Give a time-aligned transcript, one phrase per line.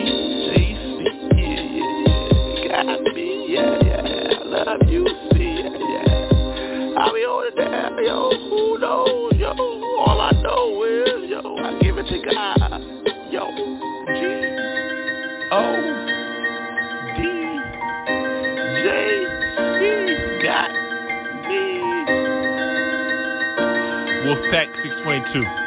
[0.55, 1.03] J-C,
[1.35, 2.85] yeah, yeah, yeah.
[2.85, 4.39] Got me, yeah, yeah.
[4.39, 6.95] I love you, see, yeah, yeah.
[6.97, 8.31] I'll be on it down, yo.
[8.49, 9.51] Who knows, yo?
[9.99, 12.56] All I know is, yo, I give it to God.
[25.37, 25.66] 622.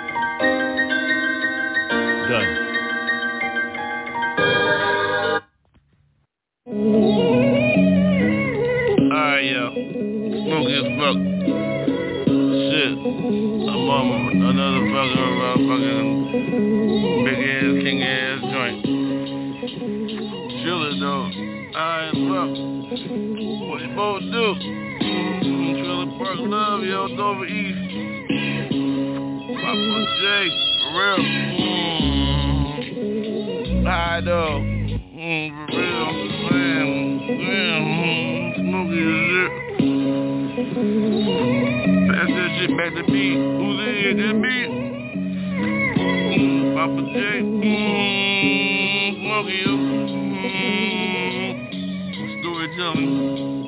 [52.70, 53.66] Storytelling.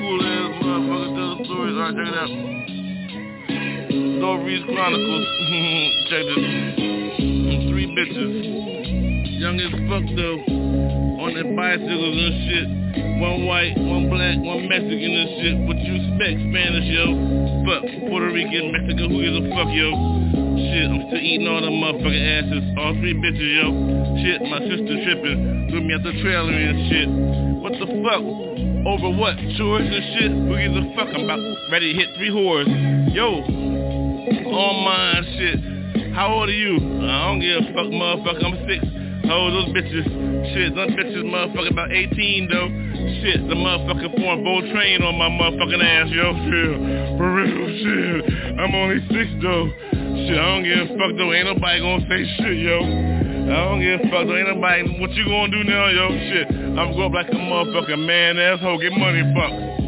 [0.00, 1.76] Cool ass motherfucker tell the stories.
[1.76, 2.32] Alright, check it out.
[4.20, 5.26] Dory's Chronicles.
[6.10, 6.44] check this.
[7.68, 8.34] Three bitches.
[9.40, 10.38] Young as fuck though.
[11.22, 12.77] On their bicycles and shit.
[12.96, 15.56] One white, one black, one Mexican and shit.
[15.66, 16.38] What you expect?
[16.38, 17.06] Spanish, yo.
[17.66, 17.84] Fuck.
[18.08, 19.90] Puerto Rican, Mexican, who gives a fuck, yo?
[20.56, 22.64] Shit, I'm still eating all them motherfucking asses.
[22.78, 23.66] All three bitches, yo.
[24.22, 25.68] Shit, my sister tripping.
[25.70, 27.08] Threw me at the trailer and shit.
[27.60, 28.22] What the fuck?
[28.86, 29.36] Over what?
[29.58, 30.30] Chores and shit?
[30.32, 31.10] Who gives a fuck?
[31.12, 32.70] I'm about ready to hit three whores.
[33.14, 33.44] Yo,
[34.48, 36.14] All mine shit.
[36.14, 36.76] How old are you?
[36.78, 38.44] I don't give a fuck, motherfucker.
[38.46, 38.80] I'm six.
[39.30, 40.06] Old those bitches?
[40.54, 42.87] Shit, those bitches motherfucker about 18 though.
[43.20, 46.30] Shit, the motherfucker pouring bowl train on my motherfucking ass, yo.
[46.46, 48.58] Shit, for real, shit.
[48.58, 49.66] I'm only six though.
[49.90, 51.32] Shit, I don't give a fuck though.
[51.34, 52.78] Ain't nobody gonna say shit, yo.
[52.78, 54.38] I don't give a fuck though.
[54.38, 55.00] Ain't nobody.
[55.00, 56.08] What you gonna do now, yo?
[56.30, 56.46] Shit,
[56.78, 58.78] I'm going up like a motherfucking man asshole.
[58.78, 59.87] Get money, fuck.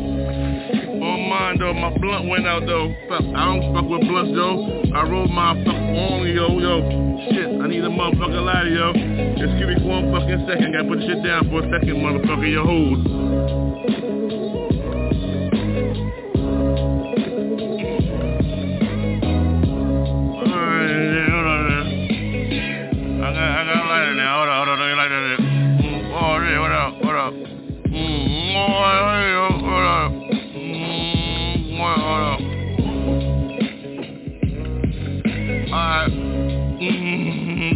[1.31, 2.91] Mind though, my blunt went out though.
[3.09, 4.83] I don't fuck with blunts yo.
[4.93, 6.83] I rolled my fuck on yo, yo.
[7.31, 8.91] Shit, I need a motherfucker lighter yo.
[9.39, 10.73] Excuse me for one fucking second.
[10.73, 12.51] Gotta put shit down for a second, motherfucker.
[12.51, 14.00] Your hold.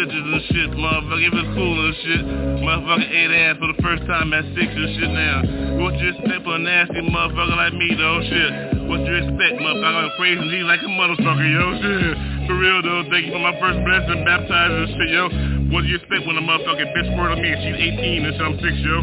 [0.00, 1.20] bitches and shit, motherfucker.
[1.20, 2.24] If it's cool and shit,
[2.64, 5.38] motherfucker ate ass for the first time at six and shit now.
[5.78, 8.50] What you expect for a nasty motherfucker like me, though, shit?
[8.90, 10.10] What you expect, motherfucker?
[10.10, 12.14] I'm like a motherfucker, yo, shit.
[12.48, 15.24] For real, though, thank you for my first blessing, baptized and shit, yo.
[15.70, 18.34] What do you expect when a motherfucking bitch squirt on me and she's 18 and
[18.34, 18.96] shit, I'm six, yo?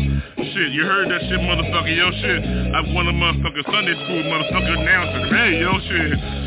[0.52, 2.40] Shit, you heard that shit, motherfucker, yo, shit.
[2.76, 5.22] I've won a motherfucker Sunday school, motherfucker, announcer.
[5.32, 6.47] Hey, yo, shit.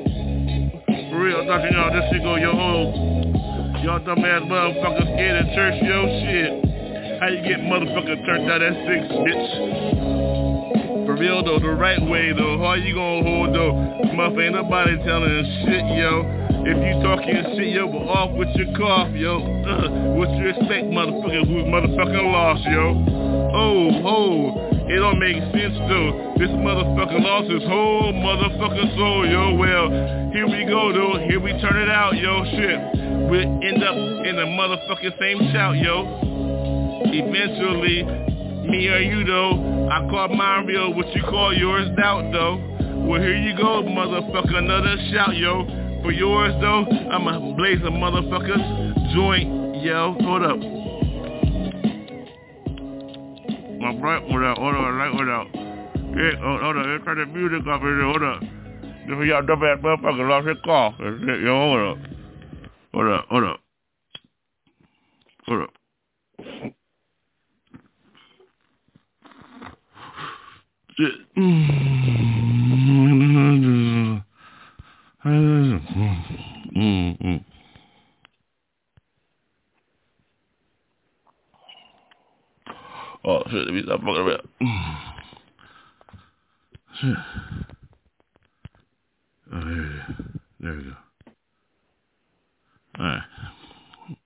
[1.11, 1.67] For real, Dr.
[1.73, 3.81] Y'all, this shit go, yo, oh.
[3.83, 7.19] Y'all dumbass motherfuckers scared of church, yo, shit.
[7.19, 10.20] How you get motherfucker turned out at six, bitch?
[11.21, 13.77] Real though, the right way though, how you gonna hold though?
[14.17, 16.25] Motherfucker, ain't nobody telling shit, yo.
[16.65, 19.37] If you talking shit, yo, but off with your cough, yo.
[19.37, 23.05] Uh, what you expect, motherfucker, who's motherfucking lost, yo?
[23.53, 24.81] Oh, oh.
[24.89, 26.33] It don't make sense though.
[26.41, 29.53] This motherfucker lost his whole motherfucking soul, yo.
[29.61, 29.93] Well,
[30.33, 31.21] here we go though.
[31.29, 32.45] Here we turn it out, yo.
[32.49, 32.81] Shit.
[33.29, 36.17] We'll end up in the motherfucking same shout, yo.
[37.13, 38.09] Eventually,
[38.65, 42.55] me or you though, I call mine real, what you call yours doubt though.
[43.05, 45.65] Well, here you go, motherfucker, another shout, yo.
[46.01, 50.15] For yours though, I'ma blaze a motherfucker's joint, yo.
[50.21, 50.59] Hold up.
[53.81, 54.57] My right one out.
[54.59, 55.47] Hold on, right one out.
[56.15, 56.93] Yeah, hold, hold on.
[56.93, 58.01] Let's turn the music off here.
[58.01, 58.39] Hold up.
[58.39, 60.95] This y'all dumb ass motherfucker lost his car.
[61.01, 62.11] Yo, hold up.
[62.93, 63.59] Hold up, hold up.
[65.47, 65.69] Hold up.
[66.41, 66.49] Shit.
[66.49, 66.67] Mm-hmm.
[83.23, 84.41] Oh shit, let me stop fucking around.
[86.99, 87.17] Shit.
[89.53, 90.01] Oh, there we go.
[90.59, 90.95] There we go.
[92.99, 93.23] Alright.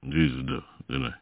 [0.09, 1.13] Jesus do, didn't I?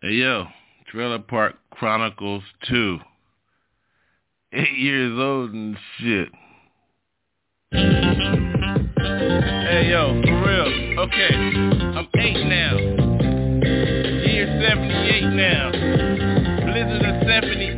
[0.00, 0.46] Hey yo,
[0.94, 2.98] Trailer Park Chronicles 2.
[4.52, 6.28] Eight years old and shit.
[7.72, 7.80] Hey
[9.90, 11.00] yo, for real.
[11.00, 12.76] Okay, I'm eight now.
[14.24, 15.72] Year 78 now.
[16.62, 17.73] Blizzard of 78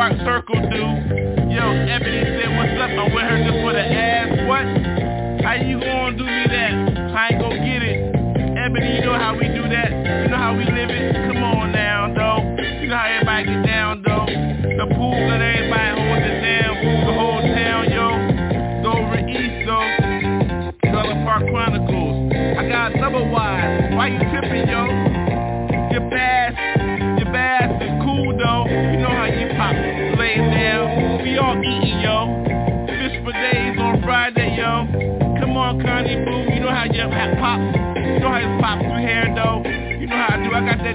[0.00, 0.49] Trailer Park Circle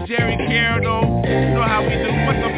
[0.05, 0.37] Jerry
[0.83, 1.23] though.
[1.25, 2.13] You know how we do.
[2.29, 2.54] What the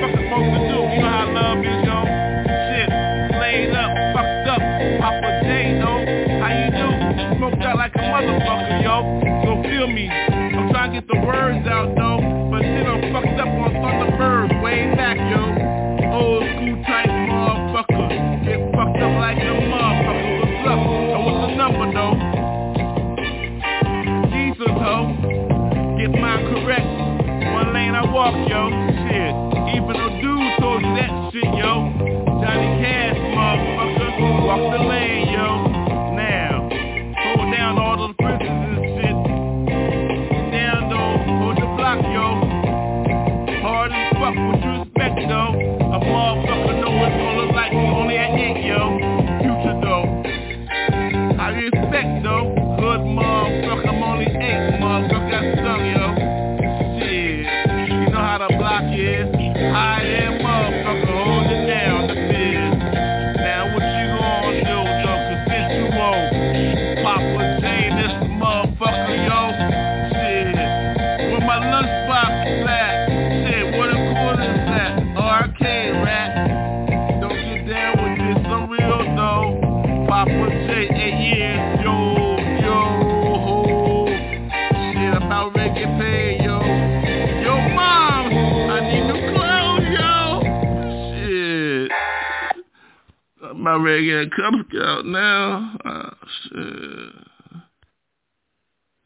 [93.77, 95.77] I'm about ready to get a Cub Scout now.
[95.85, 96.09] Oh,
[96.41, 97.13] shit.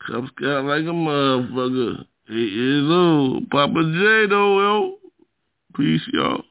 [0.08, 2.06] Cub Scout like a motherfucker.
[2.30, 3.50] Eight years old.
[3.50, 4.98] Papa J, though, yo.
[5.76, 6.44] Peace, y'all.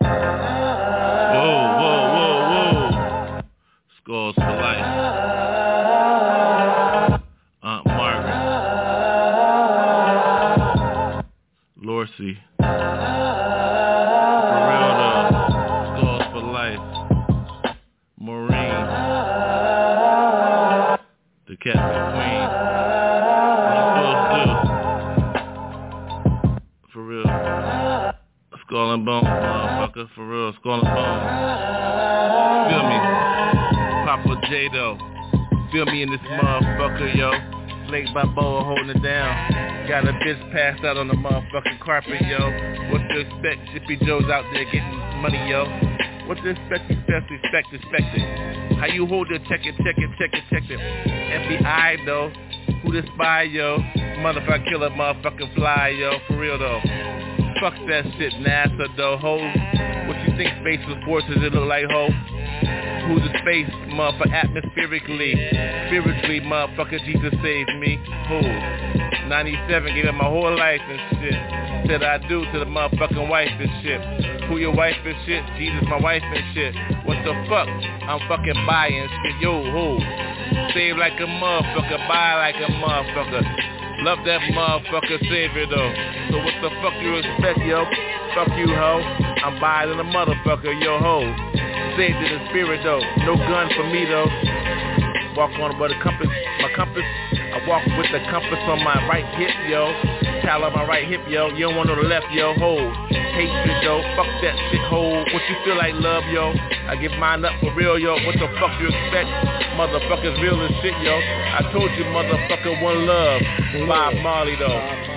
[0.00, 0.08] Whoa,
[1.82, 3.42] whoa, whoa, whoa.
[4.02, 4.86] Skulls for life.
[7.62, 8.38] Aunt Margaret.
[11.82, 12.38] Lorcy.
[29.12, 30.08] Bones, motherfucker.
[30.14, 30.54] For real.
[30.60, 31.52] Skull and bones.
[32.72, 32.96] Feel me?
[34.08, 34.96] Papa J though.
[35.70, 37.30] Feel me in this motherfucker, yo.
[37.88, 39.86] Blake Balboa holding it down.
[39.86, 42.40] Got a bitch passed out on the motherfucking carpet, yo.
[42.90, 43.60] What to expect?
[43.74, 45.66] Zippy Joe's out there getting money, yo.
[46.26, 46.90] What to expect?
[46.90, 48.76] Expect, expect, expect it.
[48.78, 49.42] How you hold it?
[49.46, 50.80] Check it, check it, check it, check it.
[50.80, 52.32] FBI though.
[52.82, 53.76] Who this spy, yo?
[54.24, 56.12] Motherfucker killer, motherfucking fly, yo.
[56.28, 57.11] For real though.
[57.62, 59.38] Fuck that shit, NASA though, ho.
[59.38, 61.38] What you think space was forces?
[61.46, 62.10] It look like, ho?
[63.06, 65.30] Who's the space, motherfucker, atmospherically,
[65.86, 68.02] spiritually, motherfucker, Jesus saved me.
[68.26, 68.42] Who?
[69.30, 71.38] 97, gave up my whole life and shit.
[71.86, 74.02] Said I do to the motherfucking wife and shit.
[74.50, 75.46] Who your wife and shit?
[75.56, 76.74] Jesus, my wife and shit.
[77.06, 77.70] What the fuck?
[77.70, 79.38] I'm fucking buying shit.
[79.40, 80.02] Yo, who?
[80.74, 83.71] Save like a motherfucker, buy like a motherfucker.
[84.02, 85.94] Love that motherfucker savior though.
[86.30, 87.84] So what the fuck you expect, yo?
[88.34, 88.98] Fuck you, ho.
[88.98, 91.22] I'm buying a motherfucker, yo, ho.
[91.96, 92.98] Saved in the spirit though.
[93.22, 94.26] No gun for me though.
[95.36, 96.26] Walk on with the compass,
[96.60, 97.04] my compass.
[97.52, 99.92] I walk with the compass on my right hip, yo.
[100.40, 101.48] Towel on my right hip, yo.
[101.52, 102.54] You don't want no left, yo.
[102.56, 102.88] Hold.
[103.12, 104.00] Hatred, yo.
[104.16, 105.28] Fuck that shit, hold.
[105.28, 106.56] What you feel like, love, yo?
[106.88, 108.16] I give mine up for real, yo.
[108.24, 109.28] What the fuck you expect?
[109.76, 111.12] Motherfuckers real as shit, yo.
[111.12, 113.42] I told you, motherfucker, one love.
[113.86, 115.12] Bob Marley, though.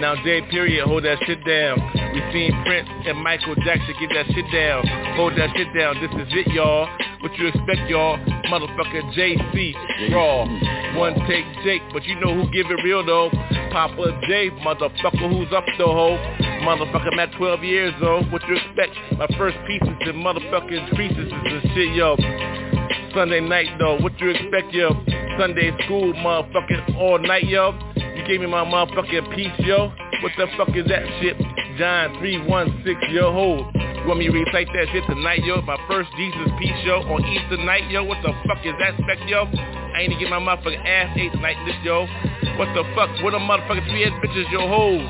[0.00, 1.76] Now J period, hold that shit down.
[2.14, 4.86] We seen Prince and Michael Jackson get that shit down.
[5.16, 6.00] Hold that shit down.
[6.00, 6.88] This is it, y'all.
[7.20, 8.18] What you expect, y'all?
[8.48, 9.74] Motherfucker JC
[10.12, 10.46] Raw.
[10.98, 13.30] One take Jake, but you know who give it real though.
[13.70, 16.18] Papa J, motherfucker, who's up the hoe?
[16.62, 18.30] Motherfucker, I'm at 12 years old.
[18.32, 18.96] What you expect?
[19.18, 22.16] My first pieces and motherfucking pieces and shit, yo.
[23.14, 24.90] Sunday night though, what you expect, yo?
[25.38, 27.78] Sunday school, motherfucking all night, yo.
[27.96, 29.92] You gave me my motherfucking piece, yo.
[30.22, 31.36] What the fuck is that shit?
[31.80, 33.72] John 316, yo, hold.
[33.72, 35.64] You want me to recite that shit tonight, yo?
[35.64, 38.04] My first Jesus piece, yo, on Easter night, yo.
[38.04, 39.48] What the fuck is that spec, yo?
[39.48, 42.04] I ain't to get my motherfucking ass ate tonight, this, yo.
[42.60, 43.08] What the fuck?
[43.24, 45.08] What a motherfucking three head bitches, yo, hoes.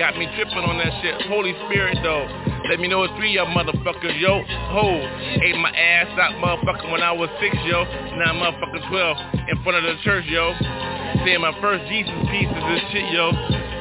[0.00, 1.20] Got me tripping on that shit.
[1.28, 2.24] Holy Spirit, though.
[2.72, 4.40] Let me know it's three y'all motherfuckers, yo.
[4.72, 4.88] Ho,
[5.36, 7.84] ate my ass out, motherfucker, when I was six, yo.
[8.16, 10.56] Now I'm motherfucking 12 in front of the church, yo.
[11.28, 13.71] Saying my first Jesus pieces and shit, yo.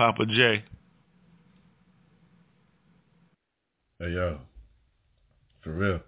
[0.00, 0.64] Papa J.
[3.98, 4.38] Hey, yo.
[5.62, 6.00] For real.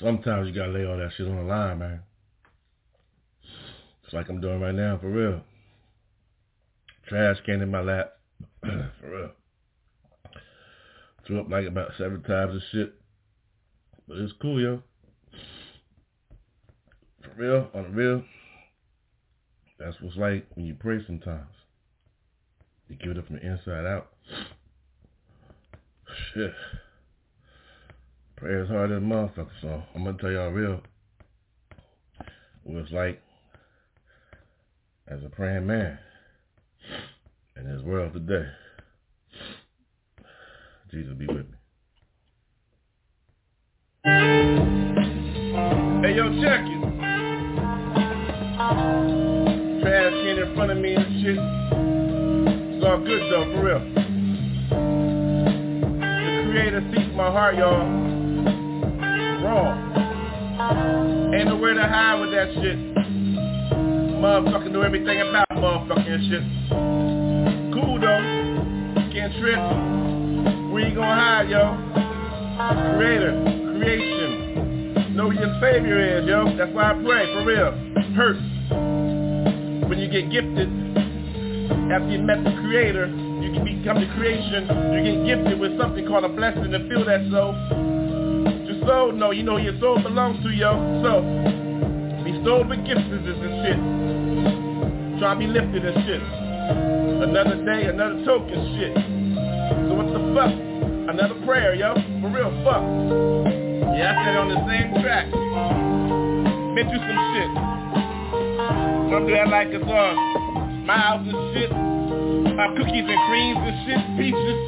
[0.00, 2.02] Sometimes you gotta lay all that shit on the line, man.
[4.04, 5.40] It's like I'm doing right now, for real.
[7.08, 8.12] Trash can in my lap.
[8.62, 9.30] for real.
[11.26, 12.94] Threw up like about seven times and shit.
[14.06, 14.84] But it's cool, yo.
[17.24, 18.22] For real, on the real.
[19.80, 21.57] That's what's like when you pray sometimes.
[22.88, 24.08] You give it up from the inside out.
[26.32, 26.52] Shit.
[28.36, 30.80] Prayer is hard as a motherfucker, so I'm gonna tell y'all real
[32.62, 33.20] what it's like
[35.08, 35.98] as a praying man
[37.56, 38.46] in this world today.
[40.90, 41.56] Jesus be with me.
[46.02, 46.80] Hey, yo, check it.
[49.82, 51.67] Trash can in front of me and shit.
[52.88, 53.80] All good though, for real.
[56.00, 57.84] The creator sees my heart, y'all.
[59.44, 59.76] Wrong.
[61.34, 62.78] Ain't nowhere to hide with that shit.
[64.24, 66.42] Motherfucker know everything about motherfucking shit.
[67.74, 68.22] Cool though.
[69.12, 69.60] Can't trip.
[70.72, 71.76] Where you gonna hide, yo?
[72.96, 73.32] Creator,
[73.76, 75.14] creation.
[75.14, 76.56] Know who your savior is, yo.
[76.56, 77.70] That's why I pray, for real.
[78.16, 78.38] Hurt.
[79.90, 80.87] When you get gifted,
[81.92, 83.06] after you met the creator,
[83.40, 84.68] you can become the creation.
[84.92, 87.56] You get gifted with something called a blessing to feel that soul.
[88.68, 90.76] Your soul know, you know your soul belongs to, yo.
[91.00, 91.24] So,
[92.24, 93.24] be sold with gifts and
[93.64, 93.78] shit.
[95.18, 96.22] Try to be lifted and shit.
[97.24, 98.92] Another day, another token shit.
[99.88, 100.52] So what the fuck?
[101.08, 101.94] Another prayer, yo.
[102.20, 102.84] For real, fuck.
[103.96, 105.26] Yeah, I said on the same track.
[106.76, 107.50] Been you some shit.
[109.10, 110.47] Some do that like a uh,
[110.88, 111.68] smiles and shit.
[111.70, 114.00] Uh, cookies and creams and shit.
[114.16, 114.58] Peaches.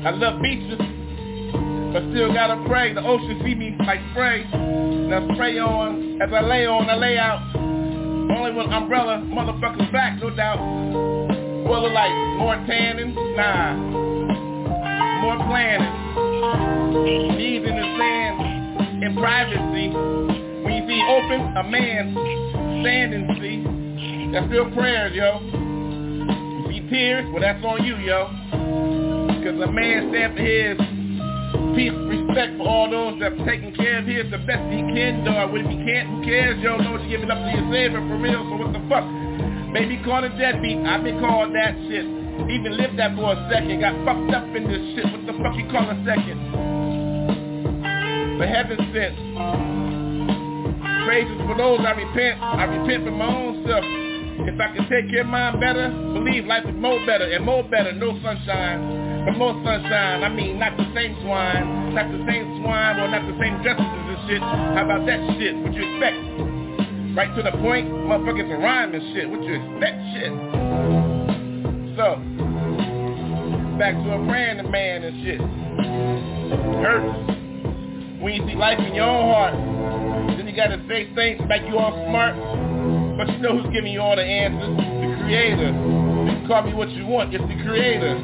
[0.00, 0.80] I love beaches.
[1.92, 2.94] But still gotta pray.
[2.94, 4.48] The ocean see me like spray.
[4.48, 6.22] Now spray on.
[6.22, 7.54] As I lay on, I lay out.
[7.54, 10.56] Only with umbrella, motherfuckers back, no doubt.
[11.68, 13.76] Well, like more tanning, nah.
[15.20, 15.92] More planning.
[17.36, 19.88] Knees in the sand, in privacy.
[20.64, 22.14] When you see open, a man
[22.80, 23.71] standing, see.
[24.32, 25.44] That's still prayers, yo.
[25.44, 28.32] You see tears, well that's on you, yo.
[29.44, 30.80] Cause a man stand for his
[31.76, 35.20] peace, respect for all those that have taken care of his the best he can,
[35.28, 35.52] dog.
[35.52, 36.80] What if he can't, who cares, yo?
[36.80, 39.04] Know what you're giving up to your savior for real, so what the fuck?
[39.68, 42.08] Maybe called a deadbeat, I've been called that shit.
[42.48, 45.12] Even lived that for a second, got fucked up in this shit.
[45.12, 46.40] What the fuck you call a second?
[48.40, 49.12] For heaven's sake.
[51.04, 52.40] Praises for those I repent.
[52.40, 54.01] I repent for my own self.
[54.40, 57.92] If I can take of mine better, believe life is more better and more better.
[57.92, 60.24] No sunshine, but more sunshine.
[60.24, 64.06] I mean, not the same swine, not the same swine, or not the same justices
[64.08, 64.40] and shit.
[64.40, 65.54] How about that shit?
[65.56, 66.16] What you expect?
[67.14, 69.28] Right to the point, motherfuckers are rhyming shit.
[69.28, 70.00] What you expect?
[70.16, 70.32] Shit.
[72.00, 72.16] So,
[73.76, 75.40] back to a praying man and shit.
[76.80, 77.32] Hurts.
[78.22, 81.76] When you see life in your own heart, then you gotta say things make you
[81.76, 82.61] all smart.
[83.22, 84.66] But you know who's giving you all the answers?
[84.66, 85.70] The creator.
[85.70, 88.18] You can call me what you want, it's the creator.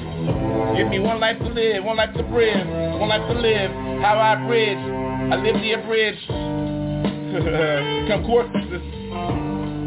[0.74, 2.66] Give me one life to live, one life to bridge,
[2.98, 3.70] one life to live.
[4.02, 6.26] How I bridge, I live the abridged.
[8.10, 8.82] Concordances.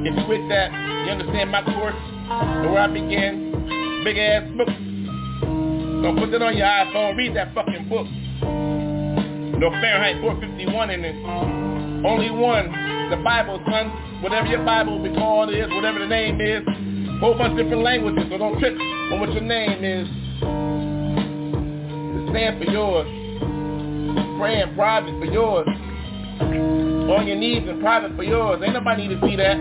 [0.07, 1.99] If you with that, you understand my course
[2.31, 3.51] and where I begin.
[4.05, 4.71] Big ass book.
[6.07, 8.07] Don't put that on your iPhone, read that fucking book.
[9.59, 12.05] No Fahrenheit 451 in it.
[12.07, 13.00] Only one.
[13.11, 13.91] The Bible, son.
[14.23, 16.63] Whatever your Bible be called is, whatever the name is.
[17.19, 18.73] Whole bunch of different languages, so don't trip
[19.11, 20.07] on what your name is.
[22.31, 23.07] Stand for yours.
[24.39, 25.67] Praying private for yours.
[26.39, 28.61] On your knees in private for yours.
[28.63, 29.57] Ain't nobody need to see that.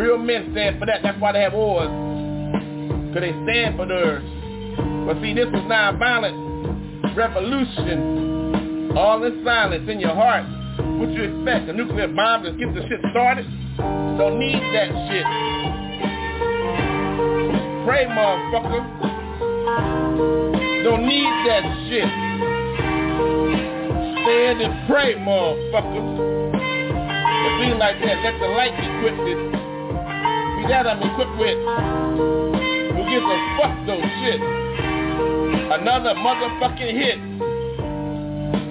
[0.00, 1.02] Real men stand for that.
[1.02, 1.90] That's why they have wars.
[3.12, 4.24] Cause they stand for theirs.
[5.04, 8.96] But see, this is non-violent revolution.
[8.96, 10.57] All in silence in your heart.
[10.78, 11.68] What you expect?
[11.68, 13.46] A nuclear bomb to get the shit started?
[14.18, 15.26] Don't need that shit.
[17.86, 18.82] Pray, motherfucker.
[20.84, 22.08] Don't need that shit.
[24.22, 26.08] Stand and pray, motherfuckers.
[26.52, 29.38] If we like that, let the light be equipped with.
[30.58, 31.58] See that I'm equipped with.
[32.94, 34.40] Who gives a fuck those shit?
[35.72, 37.47] Another motherfucking hit.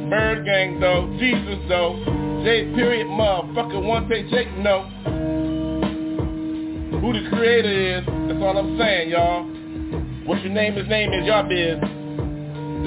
[0.10, 2.00] ByrdGang though, Jesus though,
[2.43, 4.84] J period motherfucker one take Jake no.
[7.02, 9.43] Who the creator is, that's all I'm saying y'all.
[10.26, 11.80] What your name is name is y'all biz.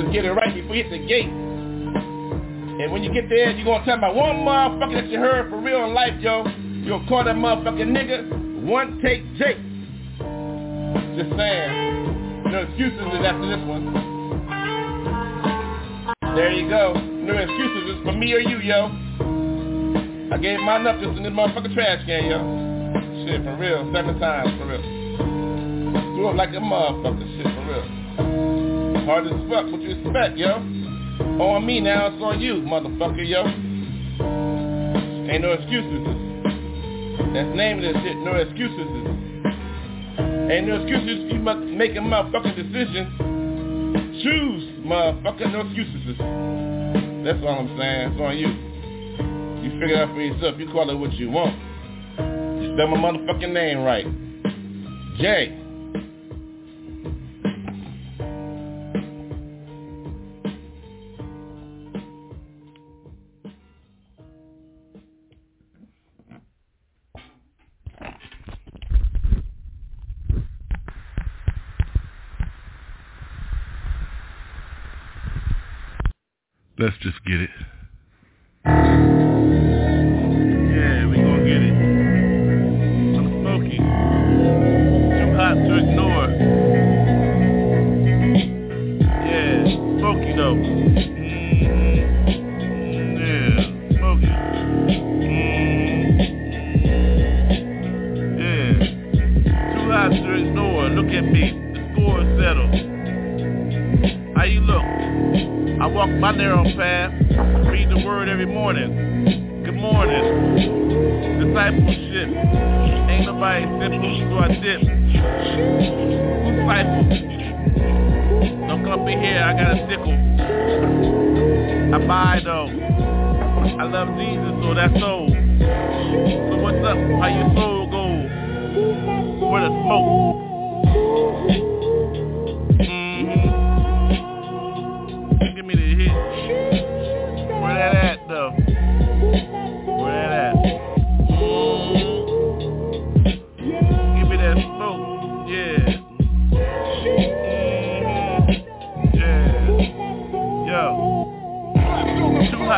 [0.00, 1.28] Just get it right before you hit the gate.
[1.28, 5.60] And when you get there, you're gonna tell about one motherfucker that you heard for
[5.60, 6.44] real in life, yo.
[6.84, 9.58] You'll call that motherfucking nigga one take Jake.
[11.16, 11.90] Just saying.
[12.50, 14.09] No excuses is after this one.
[16.40, 16.94] There you go.
[16.94, 18.86] No excuses is for me or you, yo.
[20.32, 22.40] I gave mine up just in this motherfucking trash can, yo.
[23.26, 23.84] Shit, for real.
[23.92, 24.80] Seven times, for real.
[26.16, 29.04] Do it like a motherfucker, shit, for real.
[29.04, 30.56] Hard as fuck, what you expect, yo?
[31.44, 33.44] On me now, it's on you, motherfucker, yo.
[35.28, 36.08] Ain't no excuses.
[37.36, 38.88] That's name of this shit, no excuses.
[40.48, 43.28] Ain't no excuses, you must make a motherfucking decision.
[44.24, 46.18] Choose, motherfucker, no excuses.
[47.24, 48.48] That's all I'm saying, it's on you.
[49.62, 51.54] You figure it out for yourself, you call it what you want.
[52.16, 54.06] Spell my motherfucking name right.
[55.18, 55.59] Jay.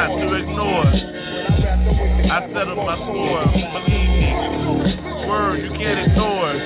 [0.02, 0.90] Hot to ignore.
[2.26, 3.46] I settled my score.
[3.54, 4.34] Believe me.
[5.28, 6.58] Word you can't ignore.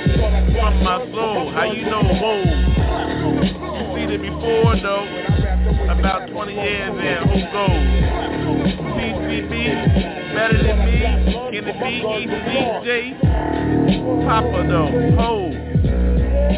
[0.57, 1.53] From my soul.
[1.53, 2.01] How you know?
[2.01, 2.41] Whoa.
[3.77, 5.05] You seen it before though.
[5.93, 7.87] About 20 years in, who goes?
[8.97, 9.53] CCB,
[10.35, 10.97] better than me,
[11.53, 13.21] can it be ECJ?
[14.25, 15.53] Papa though, ho.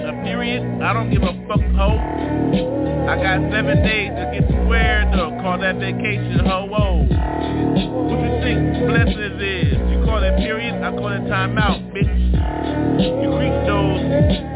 [0.07, 2.78] A period, I don't give a fuck, ho.
[3.09, 7.09] I got seven days to get squared though, call that vacation, ho, whoa.
[7.09, 9.81] What you think blessings is?
[9.89, 12.05] You call it period, I call it time out, bitch.
[12.05, 14.05] You creep those,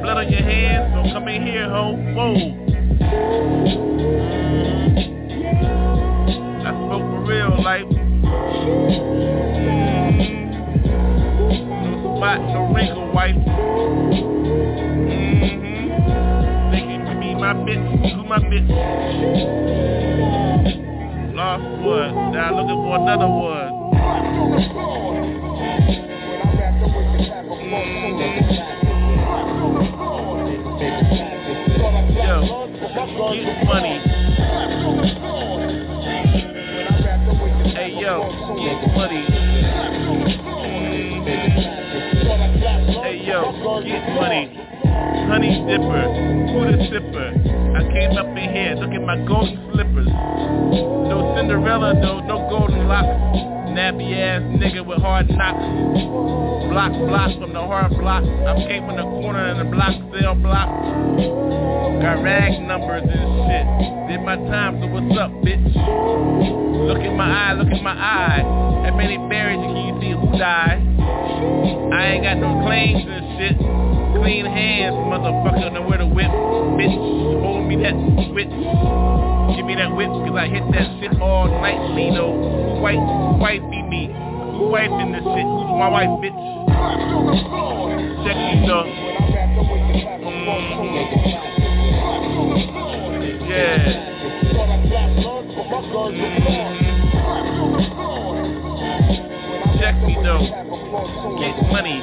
[0.05, 2.37] blood on your hands, don't come in here, ho, whoa.
[6.61, 8.29] I spoke for real, like mm,
[11.89, 13.35] no spot, no wrinkle, wife.
[15.43, 15.89] Mm-hmm.
[16.71, 18.65] Thinking to be my bitch, my bitch?
[21.35, 23.73] Lost one, now looking for another one.
[27.73, 28.53] Mm-hmm.
[32.17, 32.37] Yo,
[33.33, 33.97] get money.
[37.75, 38.13] Hey yo,
[38.57, 39.23] get money.
[43.03, 43.39] Hey yo,
[43.85, 44.45] get money.
[45.29, 46.05] Honey dipper,
[46.53, 47.02] who the?
[47.73, 50.07] I came up in here, look at my golden slippers.
[50.07, 53.09] No Cinderella though, no golden locks.
[53.73, 55.65] Nappy ass nigga with hard knocks.
[56.69, 58.25] Block, block from the hard block.
[58.25, 60.69] I came from the corner in the block, cell block.
[62.03, 63.65] Got rag numbers and shit.
[64.09, 65.65] Did my time, so what's up, bitch?
[66.89, 68.43] Look in my eye, look in my eye.
[68.43, 70.83] How many berries can you see who died?
[71.93, 73.57] I ain't got no claims and shit.
[74.21, 76.29] Clean hands, motherfucker, know where to whip.
[76.77, 77.12] Bitch,
[77.77, 77.95] me that
[78.33, 78.49] whip.
[79.57, 82.37] Give me that whip, cause I hit that shit all nightly, though.
[82.37, 84.13] Who wife, who wife be me?
[84.59, 84.69] Who
[85.01, 85.47] in this shit?
[85.47, 86.37] Who's my wife, bitch?
[88.25, 88.87] Check these up.
[90.53, 90.97] Mm-hmm.
[93.49, 94.13] Yeah.
[99.81, 100.45] Check me though.
[101.41, 101.99] Get money.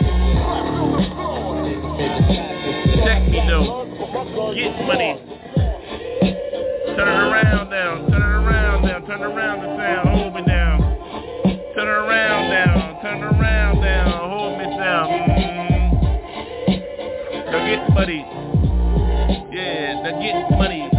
[3.05, 3.86] Check me though.
[4.55, 5.29] Get money.
[7.00, 7.96] Turn it around now.
[8.10, 9.00] Turn it around now.
[9.00, 10.10] Turn it around the sound.
[10.10, 10.82] Hold me down.
[11.74, 13.00] Turn it around now.
[13.02, 14.28] Turn it around now.
[14.28, 15.08] Hold me down.
[15.08, 15.96] Mm-hmm.
[17.46, 18.22] Now get money.
[19.56, 20.90] Yeah, now get money.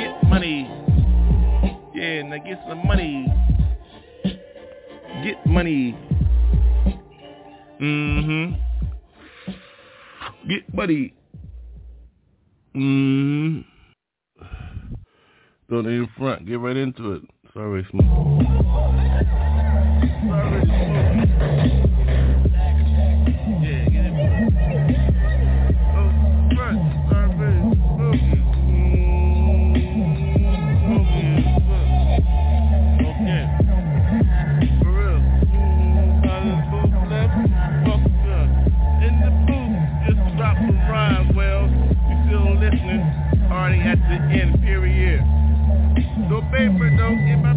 [0.00, 0.58] Get money.
[1.94, 3.28] Yeah, now get some money.
[5.22, 5.96] Get money.
[7.80, 8.54] Mm-hmm.
[10.48, 11.14] Get money.
[12.74, 13.69] Mm-hmm.
[15.70, 16.46] Don't in front.
[16.46, 17.22] Get right into it.
[17.54, 18.04] Sorry, Smooth.
[20.26, 21.69] Sorry, Smooth.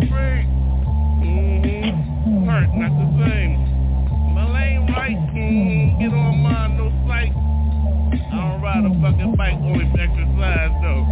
[0.10, 0.46] Brain.
[1.24, 2.46] Mm-hmm.
[2.46, 3.58] Hurt, not the same.
[4.36, 6.00] My lane right, mm-hmm.
[6.00, 7.32] Get on mine, no sight.
[7.32, 11.06] I don't ride a fucking bike, always exercise, though.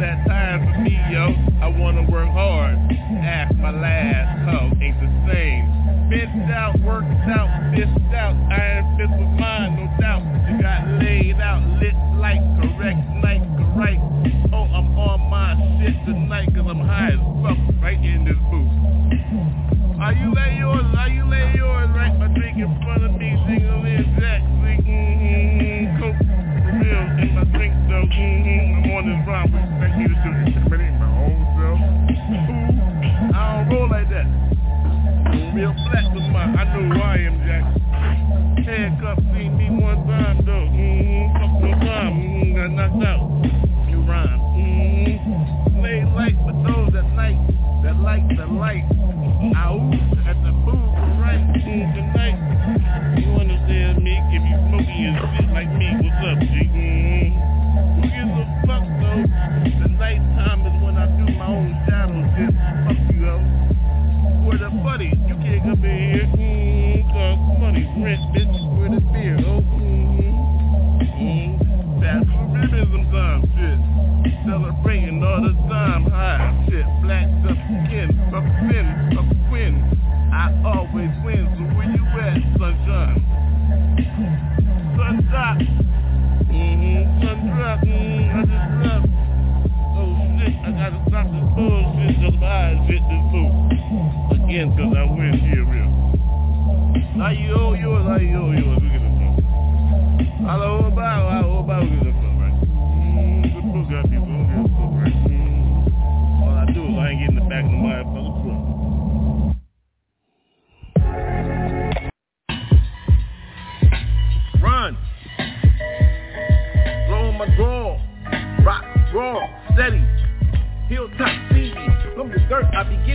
[0.00, 1.34] That time for me, yo.
[1.60, 2.78] I wanna work hard.
[3.22, 5.68] Ask my last hoe, ain't the same.
[6.10, 8.34] Bent out, worked out, fist out.
[8.50, 8.81] Iron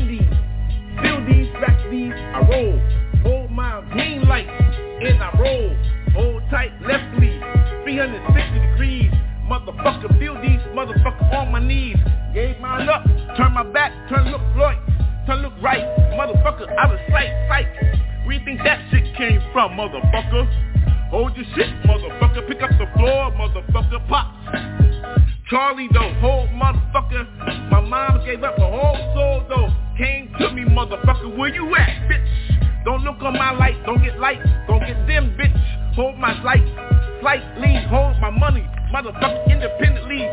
[0.08, 0.22] these.
[1.02, 2.80] Feel these, rack these, I roll.
[3.24, 5.76] Hold my green light, and I roll.
[6.14, 7.42] Hold tight, left lead,
[7.84, 9.12] 360 degrees.
[9.46, 11.98] Motherfucker, feel these, motherfucker on my knees.
[12.34, 13.06] Gave mine up,
[13.38, 14.80] turn my back, turn look right,
[15.28, 15.84] turn look right.
[16.16, 17.68] Motherfucker, out of sight, sight.
[18.26, 20.48] Where you think that shit came from, motherfucker?
[21.12, 22.48] Hold your shit, motherfucker.
[22.48, 24.08] Pick up the floor, motherfucker.
[24.10, 24.34] Pop.
[25.50, 27.70] Charlie though, whole motherfucker.
[27.72, 29.77] My mom gave up her whole soul though.
[29.98, 31.36] Came to me, motherfucker.
[31.36, 32.86] Where you at, bitch?
[32.86, 33.84] Don't look on my light.
[33.86, 34.40] Don't get light.
[34.68, 35.96] Don't get dim, bitch.
[35.96, 36.64] Hold my light.
[37.20, 37.88] Flight lead.
[37.90, 38.62] Hold my money.
[38.94, 40.30] Motherfucker independently.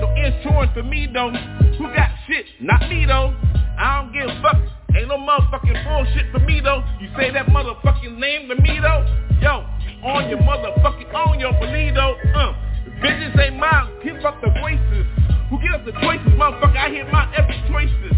[0.00, 1.30] No insurance for me though.
[1.30, 2.44] Who got shit?
[2.60, 3.34] Not me though.
[3.78, 4.56] I don't give a fuck.
[4.94, 6.84] Ain't no motherfucking bullshit for me though.
[7.00, 9.02] You say that motherfucking name to me though.
[9.40, 9.64] Yo,
[10.04, 12.16] on your motherfucking on your Belido.
[12.36, 12.52] Uh,
[13.00, 13.92] Vengeance ain't mine.
[14.04, 15.06] Give up the voices.
[15.48, 16.76] Who give up the choices, motherfucker?
[16.76, 18.16] I hear my every choices.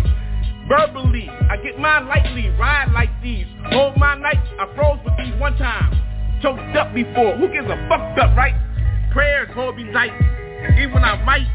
[0.68, 3.46] Verbally, I get mine lightly, ride like these.
[3.72, 5.96] Hold my night, I froze with these one time.
[6.42, 8.54] Choked up before, who gives a fucked up, right?
[9.12, 10.12] Prayers hold me tight,
[10.78, 11.48] even I might,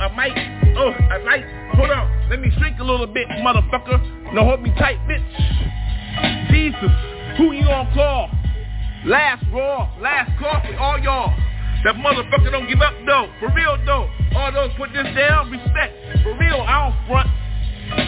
[0.00, 0.36] I might,
[0.76, 1.44] oh, I might.
[1.76, 4.34] Hold on, let me shrink a little bit, motherfucker.
[4.34, 6.50] No, hold me tight, bitch.
[6.52, 6.92] Jesus,
[7.38, 8.28] who you gonna call?
[9.06, 11.34] Last raw, last coffee, all y'all.
[11.84, 13.26] That motherfucker don't give up though.
[13.40, 14.08] For real though.
[14.36, 16.22] All those put this down, respect.
[16.22, 17.28] For real, I don't front.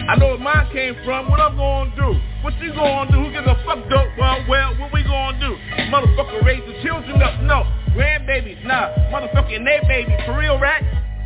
[0.09, 1.29] I know where mine came from.
[1.29, 2.19] What I'm gonna do?
[2.41, 3.17] What you gonna do?
[3.23, 4.07] Who gives a fuck though?
[4.17, 5.57] Well, well, what we gonna do?
[5.89, 7.41] Motherfucker raise the children up.
[7.41, 7.63] No.
[7.93, 8.89] Grandbabies, nah.
[9.13, 10.15] Motherfucking they baby.
[10.25, 10.83] For real, rat?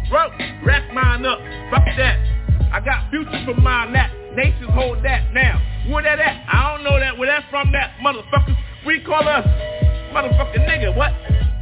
[0.09, 0.29] Bro,
[0.63, 1.39] rack mine up.
[1.71, 2.17] Fuck that.
[2.71, 3.93] I got future for mine.
[3.93, 5.61] That nations hold that now.
[5.89, 6.45] Where that at?
[6.51, 7.17] I don't know that.
[7.17, 8.57] Where that's from that motherfuckers.
[8.85, 9.45] We call us
[10.13, 10.95] motherfucking nigga.
[10.95, 11.11] What?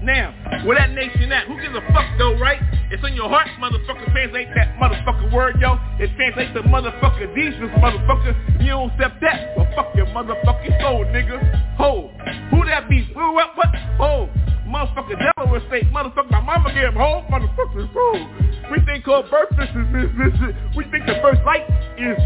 [0.03, 0.33] Now,
[0.65, 1.47] where that nation at?
[1.47, 2.61] Who gives a fuck though, right?
[2.89, 4.11] It's in your heart, motherfucker.
[4.11, 5.77] Translate that motherfucker word, yo.
[5.99, 8.61] It translates to motherfucker Jesus, motherfucker.
[8.61, 9.57] You don't accept that?
[9.57, 11.41] Well, fuck your motherfucking soul, nigga.
[11.77, 12.11] Ho.
[12.51, 13.09] Who that be?
[13.13, 13.33] What?
[13.33, 13.55] What?
[13.57, 13.69] what?
[13.97, 14.29] Ho.
[14.67, 15.91] Motherfucker Delaware State.
[15.91, 17.89] Motherfucker, my mama gave him home, motherfucker.
[17.91, 18.71] Ho.
[18.71, 20.55] We think called birth is this, this, this.
[20.75, 21.65] We think the first light
[21.97, 22.17] is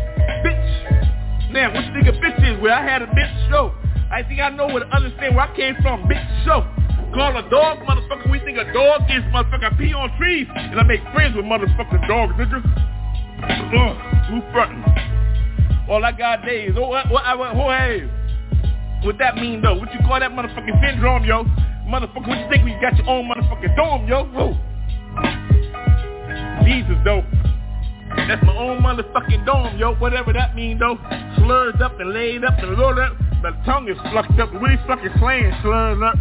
[0.43, 1.51] bitch.
[1.53, 2.62] Now, what you think a bitch is?
[2.62, 3.73] Where I had a bitch show.
[4.12, 6.67] I think I know where to understand where I came from, bitch show.
[7.13, 8.32] Call a dog, motherfucker.
[8.32, 9.74] We think a dog is motherfucker.
[9.74, 12.62] I pee on trees, and I make friends with motherfucking dogs, nigga.
[14.30, 15.89] Who frontin'?
[15.89, 16.71] All I got days.
[16.78, 18.08] Oh, what, what, what, who hey?
[19.04, 19.76] What that mean though?
[19.76, 21.43] What you call that motherfucking syndrome, yo?
[21.89, 24.26] Motherfucker, what you think when you got your own motherfucking dome, yo?
[24.32, 24.56] Who?
[26.63, 27.24] Jesus, though.
[28.15, 29.95] That's my own motherfucking dome, yo.
[29.95, 30.97] Whatever that mean, though.
[31.38, 33.17] Slurred up and laid up and rolled up.
[33.41, 34.54] The tongue is flucked up.
[34.54, 36.15] We fucking slaying slurred up.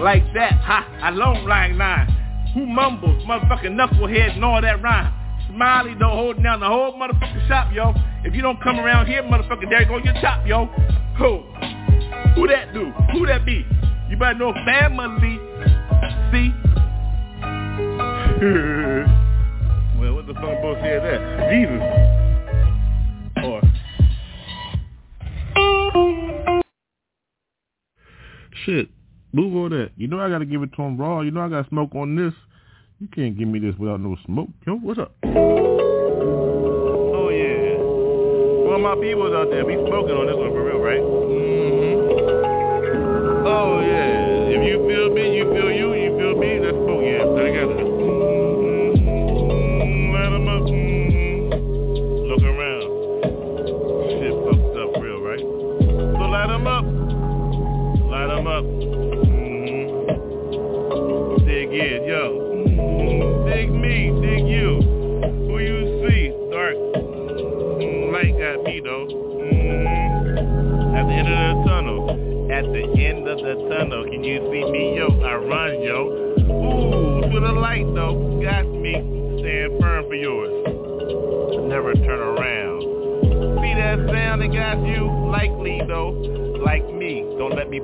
[0.00, 2.08] Like that, ha, I long like nine.
[2.54, 5.12] Who mumbles, motherfucking knucklehead and all that rhyme.
[5.48, 7.94] Smiley though holding down the whole motherfucking shop, yo.
[8.24, 10.66] If you don't come around here, motherfucker, there go your chop, yo.
[11.18, 11.42] Who?
[12.34, 12.92] Who that do?
[13.12, 13.64] Who that be?
[14.08, 15.38] You better know family.
[16.32, 16.52] See?
[20.00, 21.50] well, what the fuck both said that?
[21.50, 21.82] Jesus.
[23.44, 23.60] Or
[28.64, 28.88] Shit.
[29.32, 29.90] Move all that.
[29.96, 31.20] You know I gotta give it to him raw.
[31.20, 32.34] You know I got to smoke on this.
[32.98, 34.48] You can't give me this without no smoke.
[34.66, 35.14] Yo, what's up?
[35.24, 35.30] Oh
[37.30, 37.78] yeah.
[38.68, 41.00] Well, my people's out there be smoking on this one for real, right?
[41.00, 42.10] Mm-hmm.
[43.46, 44.50] Oh yeah.
[44.50, 45.94] If you feel me, you feel you.
[45.94, 46.58] You feel me?
[46.58, 47.02] Let's smoke.
[47.06, 47.86] Yeah, together.
[50.10, 51.54] Light 'em up, mmm.
[52.26, 52.82] Look around.
[54.10, 55.40] Shit poked up real, right?
[56.18, 56.84] So light 'em up.
[58.10, 58.66] Light 'em up.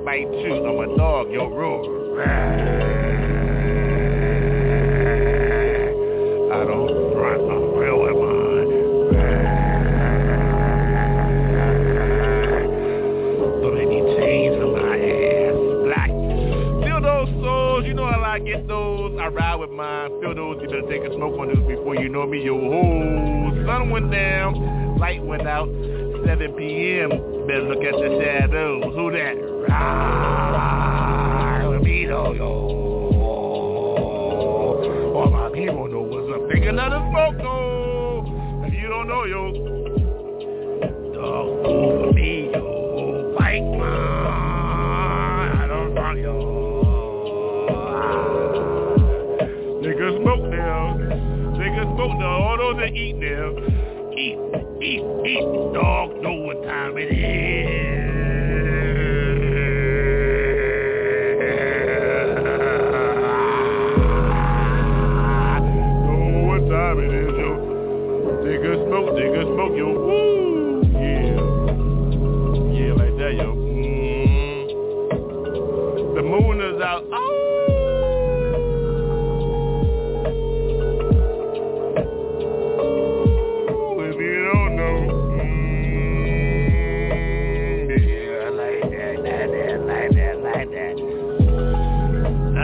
[0.05, 0.25] Let me.
[0.51, 1.16] I'm a dog,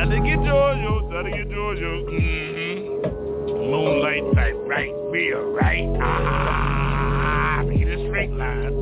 [0.04, 2.04] Gotta get Jojo, gotta get Jojo.
[2.12, 3.08] Mm-hmm.
[3.72, 4.92] Moonlight night, right?
[5.08, 5.88] Real, right?
[6.04, 8.76] Ah, hit a straight line.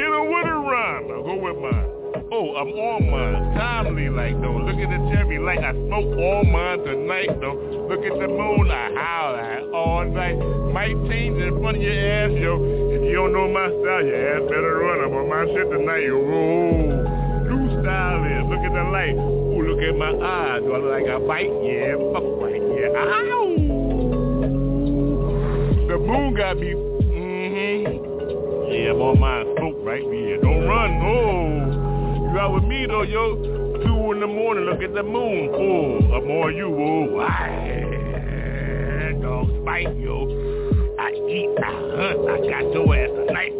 [0.00, 1.12] Hit a winter rhyme.
[1.12, 1.92] I'll go with mine.
[2.32, 3.52] Oh, I'm on mine.
[3.52, 4.56] Timely like though.
[4.56, 7.60] Look at the cherry like I smoke all mine tonight though.
[7.92, 8.70] Look at the moon.
[8.72, 10.40] I howl at all night.
[10.72, 12.56] Might change in front of your ass, yo.
[12.96, 15.04] If you don't know my style, your ass better run.
[15.04, 16.16] I'm on my shit tonight, yo.
[16.16, 17.44] Whoa.
[17.44, 18.48] New style is.
[18.48, 19.45] Look at the light.
[19.86, 20.62] At my eyes.
[20.62, 21.52] Do I look like a bite?
[21.62, 22.58] Yeah, fuck right.
[22.58, 22.90] Yeah.
[22.98, 23.54] Ow.
[25.86, 26.74] The moon got me.
[26.74, 27.86] Mm-hmm.
[28.72, 30.40] Yeah, I'm on my smoke right here.
[30.40, 32.32] Don't run, no.
[32.32, 33.36] You out with me though, yo.
[33.84, 35.50] Two in the morning, look at the moon.
[35.54, 37.20] Oh, I'm on you, oh.
[37.20, 37.46] Ah,
[39.22, 40.26] dog spite, yo.
[40.98, 43.52] I eat, I hunt, I got your ass tonight,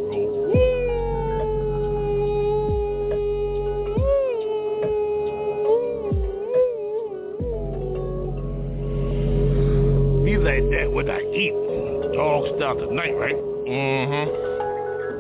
[12.88, 13.34] Tonight, right?
[13.34, 14.30] Mm-hmm.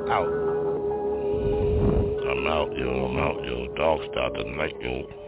[0.08, 0.28] Out.
[2.30, 3.06] I'm out, yo.
[3.06, 3.66] I'm out, yo.
[3.74, 5.25] Dog style tonight, yo.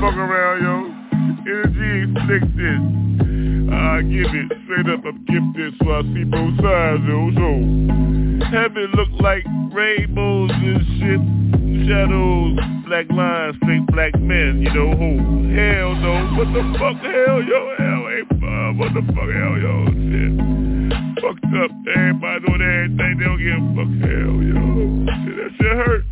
[0.00, 1.04] Fuck around, yo.
[1.46, 2.44] Energy this.
[3.70, 5.04] I give it straight up.
[5.04, 7.30] I'm gifted, so I see both sides, yo.
[7.34, 7.48] So
[8.50, 11.20] heaven look like rainbows and shit,
[11.88, 14.62] shadows, black lines, straight black men.
[14.62, 15.12] You know who?
[15.52, 16.12] Hell no.
[16.38, 16.96] What the fuck?
[17.02, 17.60] Hell yo.
[17.78, 18.78] Hell ain't fun.
[18.78, 19.30] What the fuck?
[19.30, 19.74] Hell yo.
[19.90, 20.32] Shit.
[21.22, 21.70] Fucked up.
[21.96, 23.14] Everybody doing everything.
[23.18, 23.90] They don't give a fuck.
[24.00, 24.58] Hell yo.
[25.22, 26.04] Shit, that shit hurt.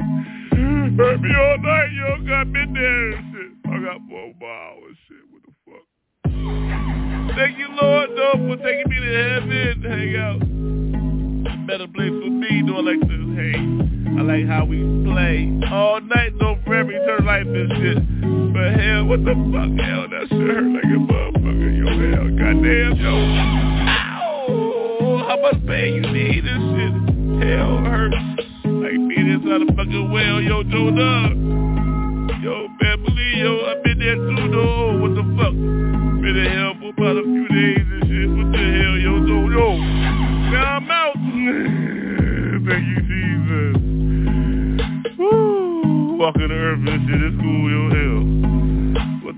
[0.97, 2.27] Hurt me all night, yo.
[2.29, 3.52] Got me there shit.
[3.73, 4.97] I got four more hours.
[5.09, 5.25] Shit.
[5.33, 7.37] What the fuck?
[7.37, 9.83] Thank you, Lord, though, for taking me to heaven.
[9.83, 11.67] Hang out.
[11.67, 13.25] Better place for me, do I like this?
[13.33, 14.77] Hey, I like how we
[15.09, 17.97] play all night, no forever, eternal life and shit.
[18.53, 19.73] But hell, what the fuck?
[19.81, 21.73] Hell, that shit hurt like a motherfucker.
[21.73, 23.15] Yo, hell, goddamn, yo.
[23.89, 25.25] Ow!
[25.29, 26.93] How much pain you need this shit?
[27.49, 28.21] Hell hurts.
[28.69, 31.72] Like being inside a fucking well, yo, Joe Dub.
[32.43, 34.99] Yo, man, believe, yo, I've been there too, though.
[34.99, 35.55] What the fuck?
[35.55, 38.29] Been in hell for about a few days and shit.
[38.35, 39.77] What the hell, yo, Joe, yo?
[40.51, 41.15] Now I'm out.
[42.67, 43.79] Thank you, Jesus.
[45.19, 46.17] Woo!
[46.19, 48.52] Walking the earth and shit, it's cool, yo, hell.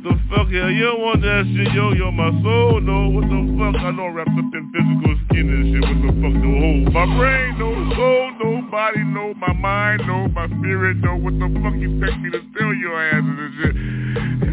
[0.04, 3.24] What the fuck, Yeah, you don't want that shit, yo, yo, my soul, no, what
[3.24, 6.50] the fuck, I know wrapped up in physical skin and shit, what the fuck, no,
[6.60, 11.32] hold, my brain, no, soul, no, body, no, my mind, no, my spirit, no, what
[11.40, 13.72] the fuck you expect me to tell your asses and shit,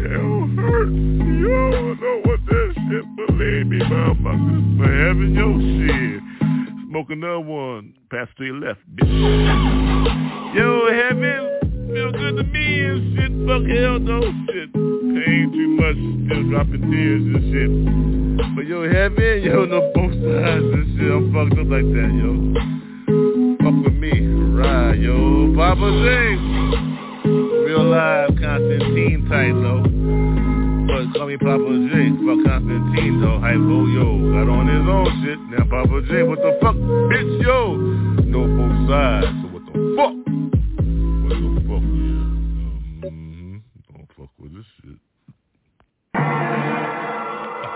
[0.08, 5.52] hell hurts, yo, I know what that shit, believe me, motherfuckers, for heaven, yo,
[5.84, 6.24] shit,
[6.88, 11.61] smoke another one, pass to your left, bitch, yo, heaven,
[11.92, 16.90] feel good to me and shit, fuck hell, no, shit, pain too much, still dropping
[16.90, 17.70] tears and shit.
[18.56, 21.12] But yo, heaven, yo, no both sides and shit.
[21.12, 22.32] I'm fucked up like that, yo.
[23.60, 24.12] Fuck with me,
[24.56, 25.52] right, yo.
[25.54, 26.42] Papa James,
[27.68, 29.84] real live Constantine type, though.
[30.88, 31.92] But call me Papa J,
[32.24, 33.38] fuck Constantine, though.
[33.38, 35.38] Hype, oh, yo, got on his own shit.
[35.52, 37.76] Now Papa J, what the fuck, bitch, yo.
[38.24, 39.41] No both sides,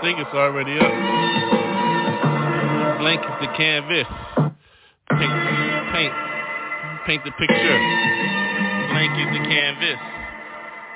[0.07, 0.93] think it's already up.
[2.99, 4.07] Blank is the canvas.
[5.19, 5.33] Paint,
[5.91, 6.13] paint,
[7.05, 7.79] paint the picture.
[8.87, 9.99] Blank is the canvas.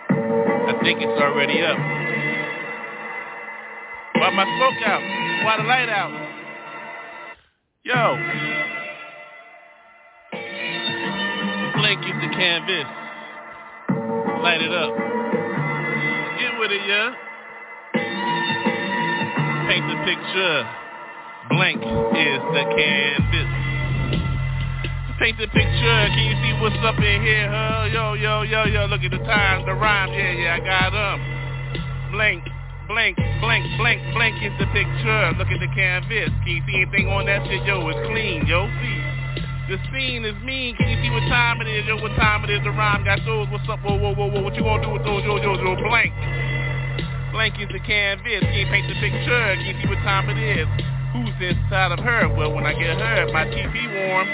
[0.08, 1.78] I think it's already up.
[4.16, 5.04] Why my smoke out?
[5.44, 6.12] Why the light out?
[7.84, 8.16] Yo.
[11.82, 12.88] Blank is the canvas.
[14.42, 14.96] Light it up.
[16.40, 17.31] Get with it, yeah?
[19.72, 20.68] Paint the picture.
[21.48, 23.50] Blank is the canvas.
[25.16, 26.00] Paint the picture.
[26.12, 27.88] Can you see what's up in here, huh?
[27.88, 28.86] Yo, yo, yo, yo.
[28.92, 30.12] Look at the time, the rhyme.
[30.12, 32.12] Yeah, yeah, I got them.
[32.12, 32.44] Blank,
[32.90, 35.40] blank, blank, blank, blank is the picture.
[35.40, 36.36] Look at the canvas.
[36.44, 37.64] Can you see anything on that shit?
[37.64, 38.44] Yo, it's clean.
[38.52, 39.00] Yo, see.
[39.72, 40.76] The scene is mean.
[40.76, 41.88] Can you see what time it is?
[41.88, 42.60] Yo, what time it is?
[42.68, 43.48] The rhyme got those.
[43.48, 43.80] What's up?
[43.88, 44.44] Whoa, whoa, whoa, whoa.
[44.44, 45.24] What you gonna do with those?
[45.24, 46.12] Yo, yo, yo, blank.
[47.32, 48.42] Blank is the canvas.
[48.42, 49.56] Can't paint the picture.
[49.56, 50.68] Can you see what time it is?
[51.14, 52.28] Who's inside of her?
[52.28, 54.28] Well, when I get her, my TP warm.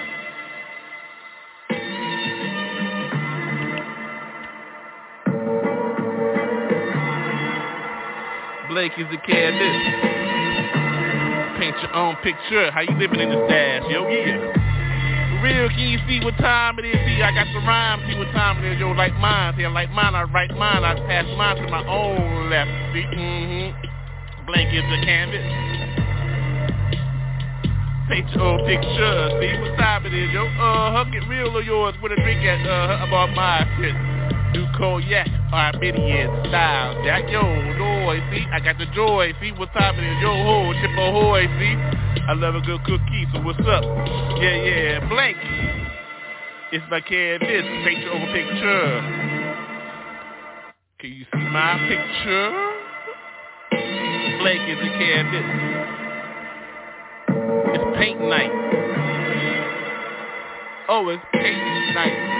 [8.69, 9.77] Blake is the canvas.
[11.59, 12.71] Paint your own picture.
[12.71, 13.83] How you living in the stash?
[13.91, 14.66] Yo, yeah
[15.41, 16.95] real, can you see what time it is?
[16.95, 18.79] See, I got the rhyme, see what time it is.
[18.79, 21.85] Yo, like mine, see, I like mine, I write mine, I pass mine to my
[21.87, 22.69] own left.
[22.93, 24.45] See, mm-hmm.
[24.45, 25.43] Blank is the canvas.
[28.09, 30.45] Paint your own picture, see what time it is, yo.
[30.45, 34.16] Uh-huh, get real of yours with a drink at, uh, about my shit.
[34.53, 39.99] Do cognac, Armenian style, Jack, yo, joy, see, I got the joy, see what time
[39.99, 41.75] it is, yo, ho, chip ahoy, see.
[42.27, 43.83] I love a good cookie, so what's up?
[44.39, 45.37] Yeah, yeah, blank.
[46.71, 49.01] It's my canvas, picture over picture.
[50.99, 52.51] Can you see my picture?
[54.39, 55.47] Blank is a canvas.
[57.75, 58.51] It's paint night.
[60.89, 62.36] Oh, it's paint night.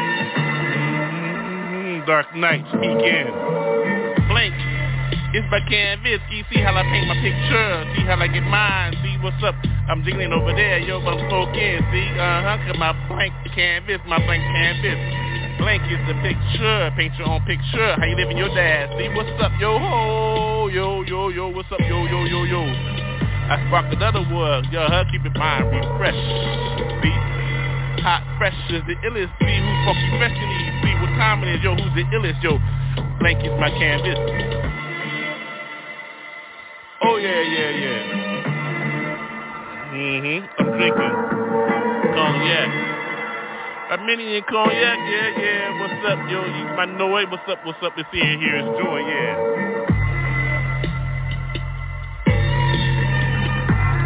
[2.08, 3.28] Dark night, speaking.
[4.32, 4.56] Blank.
[5.36, 6.24] It's my canvas.
[6.32, 7.84] See how I paint my picture.
[8.00, 8.96] See how I get mine.
[9.04, 9.56] See what's up.
[9.92, 10.80] I'm jiggling over there.
[10.80, 11.84] Yo, but I'm smoking.
[11.92, 12.64] See, uh-huh.
[12.64, 14.96] Cause my blank canvas, my blank canvas.
[15.60, 16.96] Blank is the picture.
[16.96, 18.00] Paint your own picture.
[18.00, 18.88] How you living your dad?
[18.96, 21.50] See what's up, yo ho, yo yo yo.
[21.50, 22.64] What's up, yo yo yo yo?
[22.64, 24.64] I spark another word.
[24.72, 25.04] Yo, huh?
[25.12, 26.16] Keep it mind refresh.
[27.04, 27.18] See,
[28.00, 29.36] hot fresh is the illest.
[29.44, 30.77] See who's funky fresh in these.
[31.02, 31.64] What time it is.
[31.64, 32.42] Yo, who's the illest?
[32.44, 32.60] Yo,
[33.20, 34.20] blank is my canvas.
[37.04, 38.02] Oh yeah, yeah, yeah.
[39.94, 40.46] Mm-hmm.
[40.60, 41.14] I'm drinking
[42.14, 42.70] cognac.
[43.92, 45.80] Armenian cognac, yeah, yeah.
[45.80, 46.44] What's up, yo?
[46.44, 47.94] You my Noe, what's up, what's up?
[47.98, 49.88] It's in here, it's joy, yeah.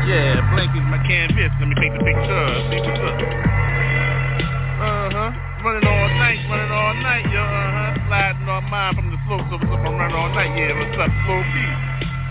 [0.08, 1.52] Yeah, blank is my canvas.
[1.60, 2.46] Let me take the picture.
[2.70, 3.22] See what's up.
[4.82, 5.30] Uh-huh.
[5.64, 7.98] Running all night, running all night, yo, uh-huh.
[8.06, 9.82] Sliding on mine from the slope, so what's up?
[9.82, 10.78] I'm running all night, yeah.
[10.78, 11.76] What's up, slow beat?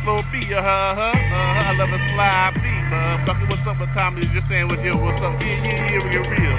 [0.07, 1.66] Slow beat, uh-huh, uh-huh, uh-huh.
[1.66, 3.51] I love a slide beat, motherfucker.
[3.51, 4.22] What's up with Tommy?
[4.30, 5.34] Just saying with you, what's up?
[5.43, 6.59] Yeah, yeah, yeah, we get real.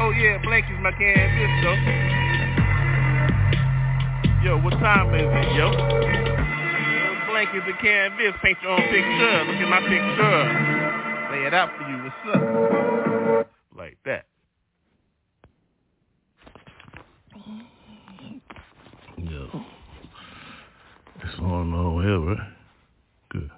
[0.00, 1.76] Oh yeah, Blanky's my canvas, though.
[4.46, 5.68] Yo, what time is it, yo?
[7.28, 8.32] Blanky's the canvas.
[8.40, 9.44] Paint your own picture.
[9.44, 10.38] Look at my picture.
[11.34, 11.98] Lay it out for you.
[12.06, 13.50] What's up?
[13.76, 14.24] Like that.
[19.18, 19.48] Yo.
[21.42, 22.36] On over.
[23.30, 23.50] Good.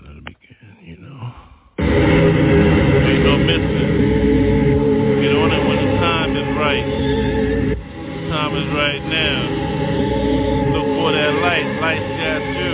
[0.00, 1.34] Let it begin, you know.
[1.84, 3.92] Ain't no missing.
[5.20, 6.86] Get on it when the time is right.
[7.76, 9.52] The time is right now.
[10.72, 11.68] Look for that light.
[11.76, 12.72] Light's got you.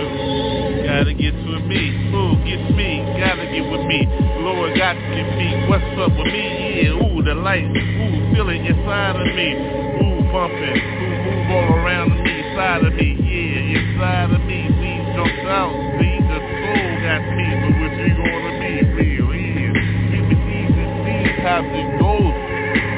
[0.87, 1.91] Gotta get to me.
[2.15, 3.03] Ooh, get me.
[3.19, 4.07] Gotta get with me.
[4.47, 5.67] Lord got to get me.
[5.67, 6.87] What's up with me?
[6.87, 7.67] Yeah, ooh, the light.
[7.67, 9.59] Ooh, feel it inside of me.
[9.99, 10.79] Ooh, bumping.
[10.79, 15.75] Ooh, move all around me inside of me, yeah, inside of me, we jumped out,
[15.99, 19.75] see, the soul got me, but what you gonna be, real is,
[20.07, 22.31] keep it easy, see how it goes,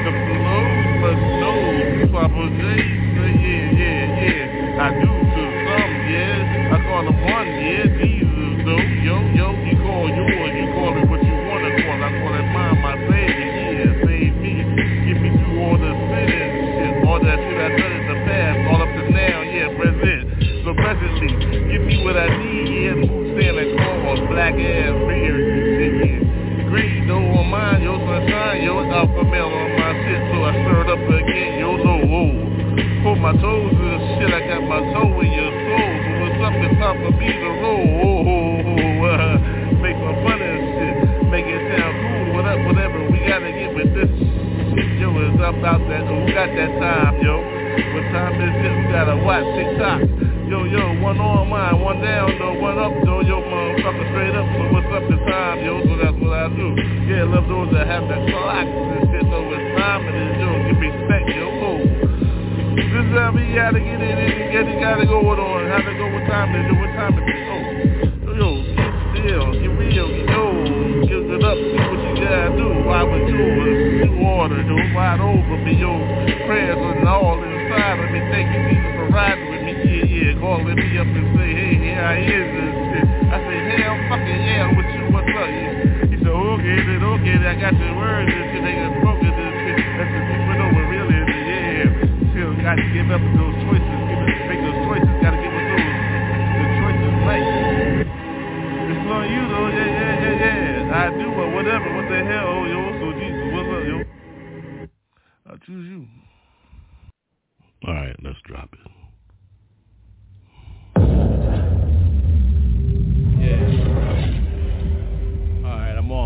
[0.06, 0.62] the flow
[1.02, 1.58] must know,
[2.06, 7.87] Papa J, yeah, yeah, yeah, I do to some, yeah, I call them one, yeah,
[24.38, 25.42] black ass beard,
[25.74, 26.70] shit, yeah.
[26.70, 30.90] Green though on mine, yo sunshine, yo alpha male on my shit, so I stirred
[30.94, 32.38] up again, yo no, whoa.
[33.02, 36.38] Put my toes in the shit, I got my toe in your soul, so what's
[36.38, 39.34] up and top of me the roll, oh, oh, oh, uh,
[39.82, 40.94] make some fun of shit,
[41.34, 44.12] make it sound cool, what up, whatever, we gotta get with this
[44.70, 47.42] shit, yo, it's about that, who got that time, yo.
[47.90, 48.74] What time is it?
[48.74, 50.00] We gotta watch TikTok.
[50.50, 52.90] Yo, yo, one on mine, one down, though, one up,
[53.28, 54.48] yo, motherfucker, straight up.
[54.56, 55.84] So what's up this time, yo?
[55.84, 56.68] So that's what I do.
[57.04, 60.48] Yeah, love those that have that clock and shit, so it's time it is, yo.
[60.64, 61.46] Give respect, yo.
[61.60, 61.76] Oh.
[62.72, 65.60] This is how we gotta get it in and get it, gotta go it on.
[65.68, 66.76] How to go, with time is it?
[66.80, 67.40] What time is it?
[67.52, 70.48] Oh, yo, yo, get still, get real, yo.
[71.04, 72.66] Give it up, see what you gotta do.
[72.88, 73.44] Why would you?
[74.08, 74.76] New order, yo.
[74.96, 75.92] Wide over me, yo.
[76.48, 78.20] Prayers and all in side of me.
[78.32, 79.72] Thank you, Jesus, for riding with me.
[79.84, 80.40] Yeah, yeah.
[80.40, 83.17] Calling me up and say, hey, here I is and shit.
[83.28, 85.04] I hey, I'm fucking yeah with you.
[85.12, 85.52] What's up?
[85.52, 86.08] Yeah.
[86.08, 87.36] He said, okay, then okay.
[87.36, 89.76] get, I got the words and shit, they got spoken this shit.
[90.00, 91.28] That's the people know what real is.
[91.28, 91.92] Yeah,
[92.32, 95.52] still got to give up those choices, give it, make those choices, got to give
[95.52, 95.92] us those,
[96.56, 97.44] the choices right.
[98.96, 100.96] It's on you though, yeah, yeah, yeah, yeah.
[100.96, 103.96] I do, but whatever, what the hell, oh, yo, so Jesus, what's up, yo?
[105.52, 106.00] I choose you.
[107.84, 108.97] All right, let's drop it.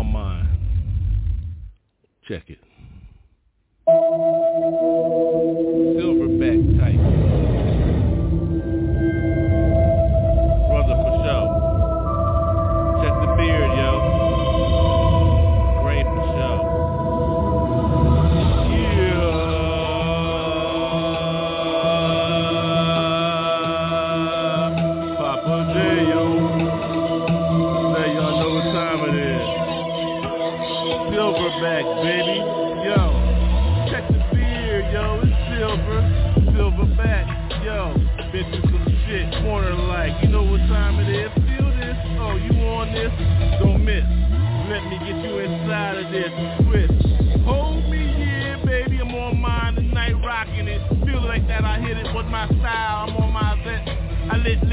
[0.03, 0.49] On mine.
[2.27, 2.59] Check it.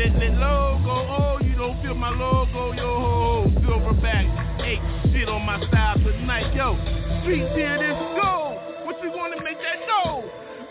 [0.01, 0.97] I lit, logo.
[0.97, 3.53] Oh, you don't feel my logo, yo.
[3.61, 4.25] Silverback,
[4.65, 4.81] eight
[5.13, 6.73] shit on my style tonight, yo.
[7.21, 8.57] Street here, this go.
[8.89, 10.25] What you gonna make that dough?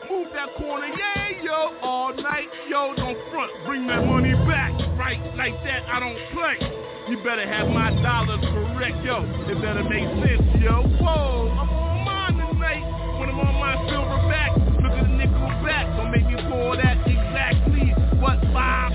[0.09, 1.77] Move that corner, yeah, yo.
[1.83, 2.95] All night, yo.
[2.97, 4.73] Don't front, bring that money back.
[4.97, 6.57] Right, like that, I don't play.
[7.07, 9.21] You better have my dollars correct, yo.
[9.45, 10.81] It better make sense, yo.
[11.05, 12.81] Whoa, I'm on mine tonight.
[13.19, 15.85] When I'm on my silverback, look at the nickel back.
[15.97, 17.93] Don't make me pull that exactly.
[18.17, 18.91] What five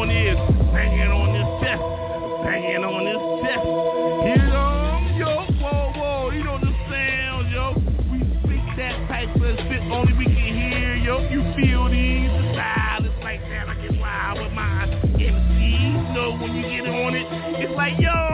[0.00, 0.36] one is
[0.72, 1.84] banging on this chest,
[2.40, 3.68] banging on this chest.
[4.24, 7.76] Here um, yo, whoa, whoa, you know the sound, yo.
[8.08, 11.20] We speak that type of shit only we can hear, yo.
[11.28, 13.68] You feel these, the style like that.
[13.68, 14.88] I get wild with my
[15.20, 17.28] MCs, know when you get on it,
[17.60, 18.29] it's like, yo,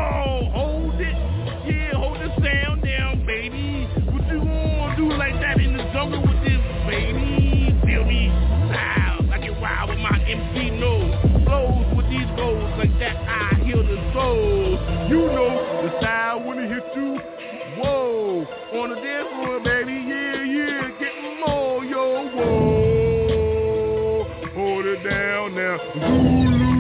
[18.77, 24.25] on the dance floor, baby, yeah, yeah, getting more, yo, whoa,
[24.55, 26.75] hold it down now, Zulu,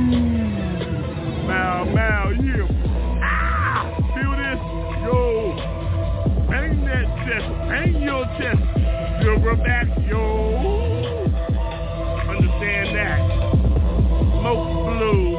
[1.48, 2.68] Mau Mau, yeah,
[3.22, 4.60] ah, feel this,
[5.04, 5.18] yo,
[6.50, 8.62] bang that chest, bang your chest,
[9.24, 10.22] silverback, yo,
[12.28, 13.18] understand that,
[14.40, 15.35] smoke blues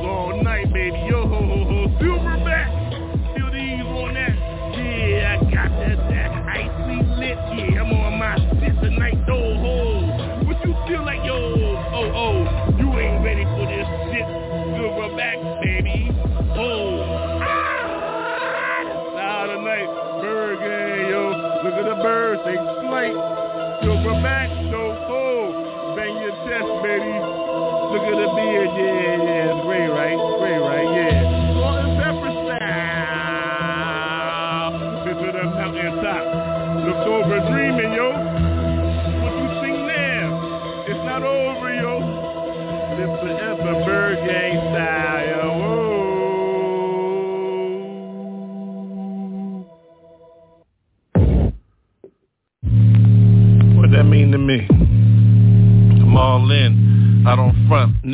[23.07, 23.87] they
[24.21, 24.46] flight,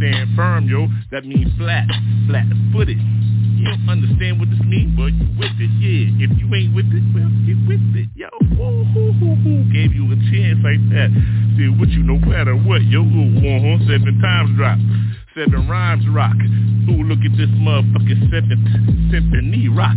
[0.00, 0.88] Stand firm, yo.
[1.12, 1.84] That means flat,
[2.24, 2.96] flat-footed.
[2.96, 6.24] You don't understand what this means, but you with it, yeah.
[6.24, 8.32] If you ain't with it, well, get with it, yo.
[8.56, 8.80] Woo.
[9.68, 11.12] Gave you a chance like that.
[11.60, 13.04] See what you no matter what, yo.
[13.04, 14.80] Uh-huh, seven times drop.
[15.34, 16.34] Seven rhymes rock.
[16.90, 18.66] Ooh, look at this motherfucking seventh
[19.14, 19.94] symphony rock.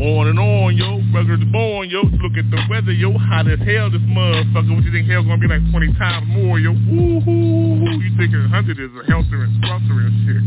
[0.00, 1.04] On and on, yo.
[1.12, 2.00] Ruggers born, yo.
[2.00, 3.12] Look at the weather, yo.
[3.12, 4.72] Hot as hell, this motherfucker.
[4.72, 6.72] What you think hell's gonna be like 20 times more, yo?
[6.72, 10.42] Ooh, You think a 100 is a helter and sponsor and shit.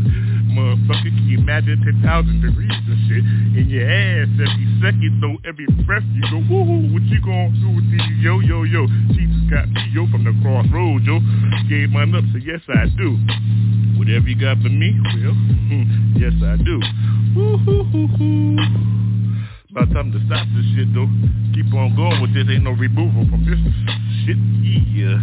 [0.50, 3.22] Motherfucker, can you imagine 10,000 degrees and shit
[3.58, 7.70] in your ass every second, though every breath you go, woo what you gonna do
[7.70, 8.86] with these, yo, yo, yo?
[9.14, 11.22] Jesus got me, yo, from the crossroads, yo.
[11.70, 13.18] Gave mine up, so yes, I do.
[13.98, 15.36] Whatever you got for me, well,
[16.16, 16.80] yes, I do.
[17.36, 18.56] Woo-hoo-hoo-hoo.
[19.70, 21.10] About time to stop this shit, though.
[21.52, 22.46] Keep on going with this.
[22.48, 23.58] Ain't no removal from this
[24.24, 24.38] shit.
[24.94, 25.18] Yeah.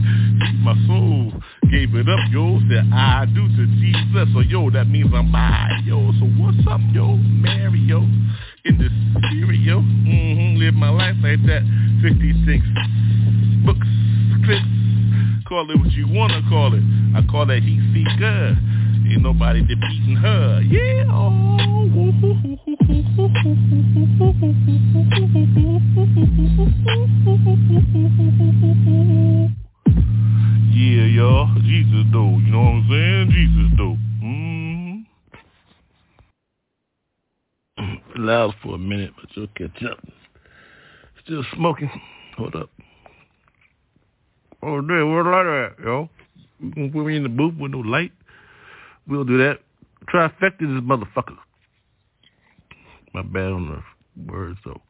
[0.61, 1.31] My soul
[1.71, 2.59] gave it up, yo.
[2.67, 4.27] Said I do to Jesus.
[4.33, 6.11] So, yo, that means I'm by, yo.
[6.19, 7.15] So, what's up, yo?
[7.15, 8.03] Mary, yo.
[8.65, 8.89] In the
[9.55, 9.79] yo.
[9.79, 10.59] Mm-hmm.
[10.59, 11.63] Live my life like that.
[12.03, 12.65] 56
[13.63, 13.87] books,
[14.43, 14.80] clips.
[15.51, 16.81] Call it what you want to call it.
[17.13, 18.55] I call that heat seeker.
[19.11, 20.61] Ain't nobody defeating her.
[20.61, 21.03] Yeah.
[30.71, 31.53] Yeah, y'all.
[31.59, 32.39] Jesus, though.
[32.39, 33.31] You know what I'm saying?
[33.35, 33.97] Jesus, though.
[34.23, 35.05] Mm.
[38.15, 39.99] Loud for a minute, but you'll catch up.
[41.25, 41.91] Still smoking.
[42.37, 42.69] Hold up.
[44.63, 46.09] Oh, there, where the light at, yo?
[46.59, 48.11] You in the booth with no light?
[49.07, 49.59] We'll do that.
[50.07, 51.37] Trifecta this motherfucker.
[53.13, 53.83] My bad on
[54.17, 54.81] the words, though.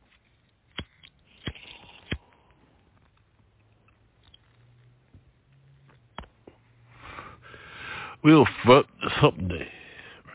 [8.23, 8.85] We'll fuck
[9.19, 9.67] someday,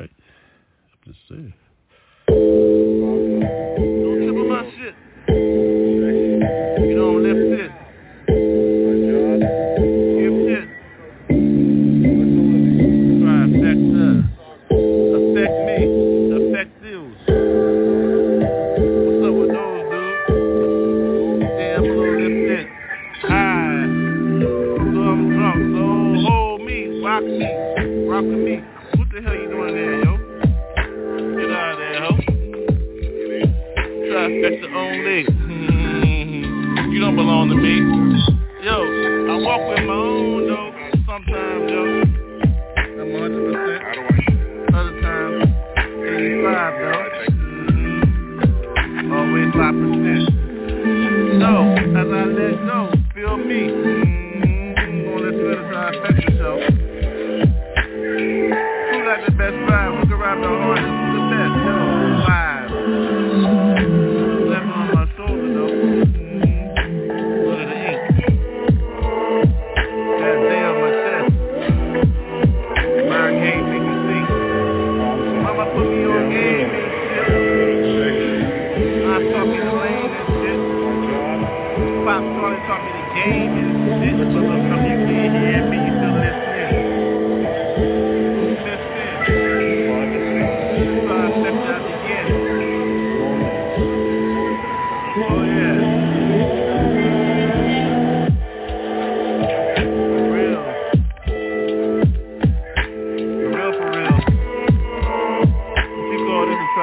[0.00, 0.10] right?
[0.10, 1.54] I'm just saying.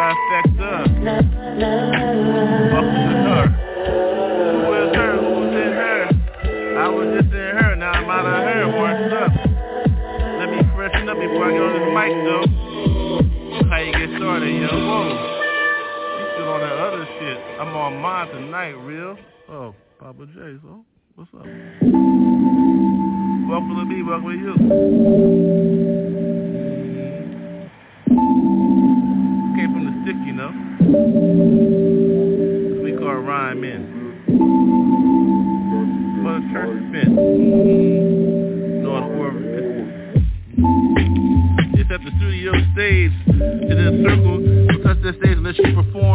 [0.03, 0.83] Trifecta.
[2.73, 3.47] Welcome to her.
[4.51, 5.11] Who is her?
[5.17, 5.99] Who was in her?
[6.77, 7.75] I was just in her.
[7.75, 8.67] Now I'm out of her.
[8.67, 9.31] What's up?
[10.39, 12.47] Let me freshen up before I get on this mic, though.
[13.69, 14.67] How you get started, yo?
[14.67, 15.07] Whoa.
[16.19, 17.37] You still on that other shit.
[17.59, 19.17] I'm on mine tonight, real.
[19.49, 20.83] Oh, Papa J, so
[21.15, 21.45] what's up?
[23.47, 26.12] Welcome to me, welcome to you.
[30.03, 30.51] stick, you know.
[32.83, 33.81] We call rhyme in.
[36.21, 37.07] Mother Church Smith.
[38.83, 39.43] North Orbit.
[41.79, 43.13] It's at the studio stage.
[43.27, 44.37] It's in a circle.
[44.83, 46.12] Touch that stage unless you perform.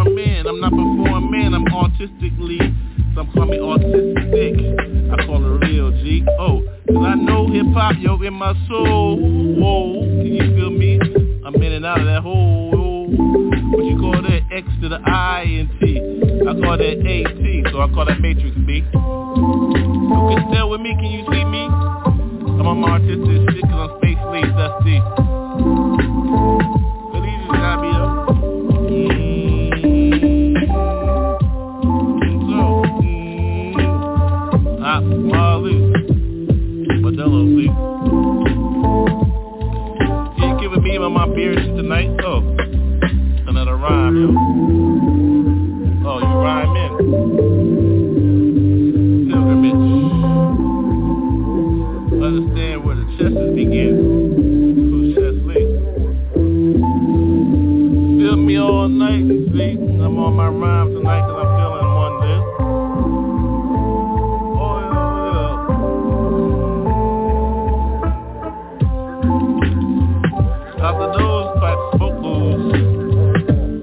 [70.89, 72.73] Not the nose type loose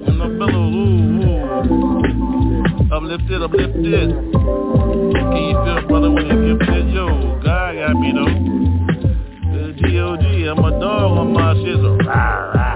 [0.08, 2.92] And the bellow, ooh, ooh.
[2.92, 4.10] Uplifted, uplifted.
[4.10, 6.86] Can you feel brother when you get gifted?
[6.92, 7.06] Yo,
[7.44, 8.34] God got me though.
[9.52, 12.04] The G-O-G, I'm a dog on my shizzle.
[12.04, 12.72] Rah, rah.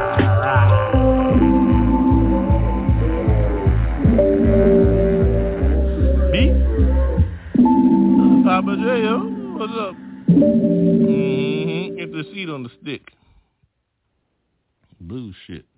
[8.44, 9.18] Papa J, yo.
[9.58, 9.96] What's up?
[10.28, 11.98] Mm-hmm.
[11.98, 13.02] Empty seat on the stick
[15.00, 15.69] bullshit.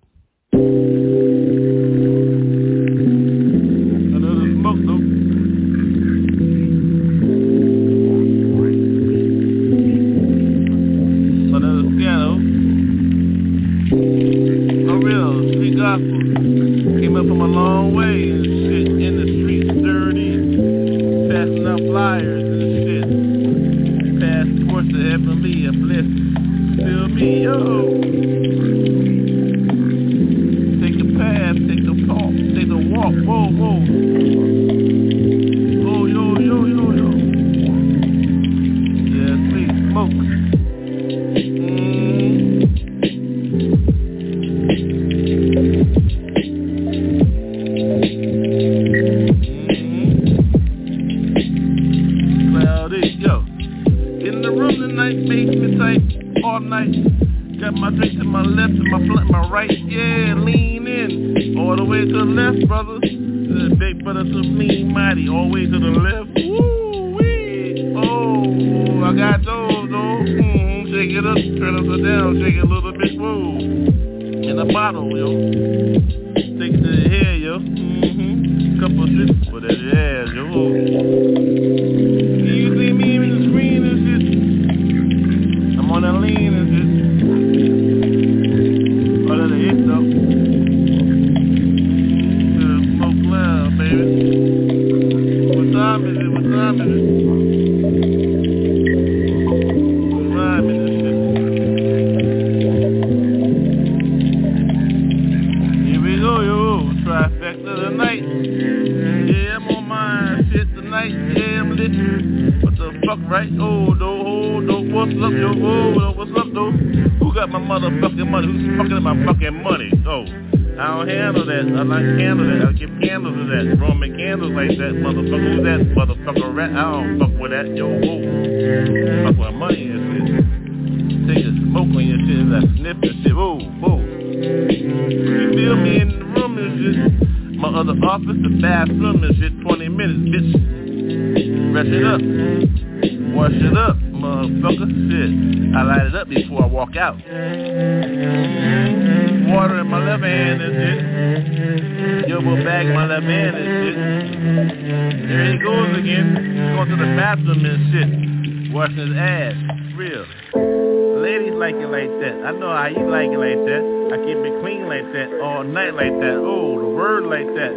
[162.63, 163.83] know how you like it like that.
[164.13, 166.39] I keep it clean like that, all night like that.
[166.39, 167.75] Oh, the word like that.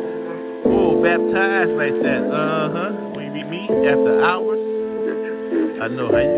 [0.64, 2.22] Oh, baptized like that.
[2.30, 2.92] Uh huh.
[3.16, 4.62] We meet after hours,
[5.82, 6.35] I know how you.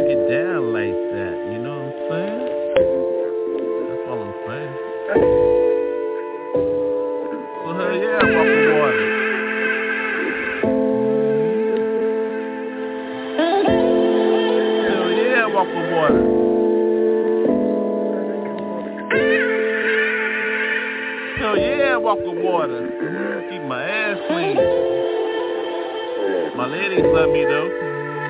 [26.58, 27.70] My ladies love me though.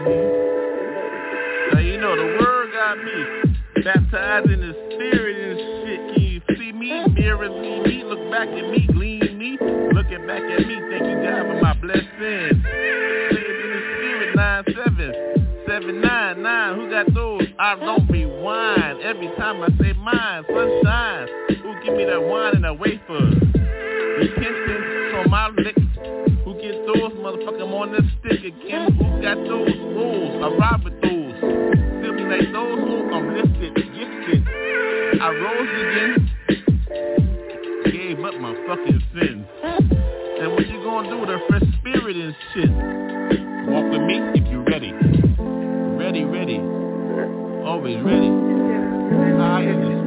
[0.05, 1.75] Mm-hmm.
[1.75, 3.25] Now you know the word got me
[3.83, 5.59] baptized in the spirit and
[5.89, 6.01] shit.
[6.13, 6.93] Can you see me?
[7.15, 8.05] Mirror me, me.
[8.05, 9.57] Look back at me, glean me.
[9.95, 12.13] Looking back at me, thank you God for my blessings.
[12.21, 15.11] It in the spirit, nine seven,
[15.67, 16.77] seven nine nine.
[16.77, 17.49] Who got those?
[17.59, 19.01] I don't rewind.
[19.01, 21.29] Every time I say mine, sunshine.
[21.63, 23.25] Who give me that wine and that wafer?
[24.19, 24.78] Repentance on
[28.49, 28.93] again?
[28.95, 30.43] Who got those rules?
[30.43, 31.19] I ride with those.
[32.29, 34.49] Like those who I'm lifted, gifted.
[35.21, 36.31] I rose again.
[37.85, 39.47] Gave up my fucking sins.
[39.63, 42.71] And what you gonna do with a fresh spirit and shit?
[43.69, 44.93] Walk with me if you ready.
[45.97, 46.59] Ready, ready.
[47.67, 48.29] Always ready.
[49.39, 49.98] High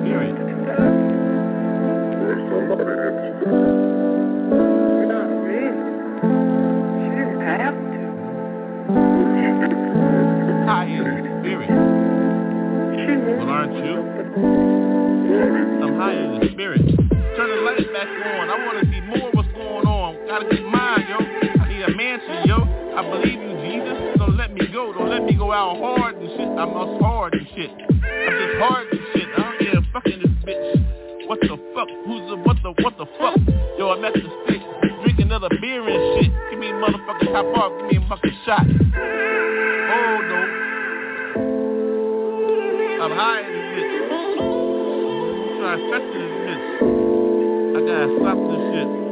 [16.02, 16.82] I'm high in the spirit.
[16.82, 18.50] Turn the lights back on.
[18.50, 20.18] I want to see more of what's going on.
[20.26, 21.22] Gotta get mine, yo.
[21.62, 22.66] I need a mansion, yo.
[22.98, 24.18] I believe you, Jesus.
[24.18, 24.94] Don't let me go.
[24.98, 26.50] Don't let me go out hard and shit.
[26.58, 27.70] I'm just hard and shit.
[27.70, 29.30] I'm just hard and shit.
[29.30, 31.30] I don't care fucking this bitch.
[31.30, 31.90] What the fuck?
[32.10, 33.38] Who's the what the what the fuck?
[33.78, 34.62] Yo, I'm at the stick.
[35.06, 36.34] Drink another beer and shit.
[36.50, 37.78] Give me a motherfucking top off.
[37.78, 38.66] Give me a fucking shot.
[38.66, 40.42] Oh no.
[43.06, 43.51] I'm high
[45.72, 45.78] I
[47.80, 49.11] gotta stop this shit.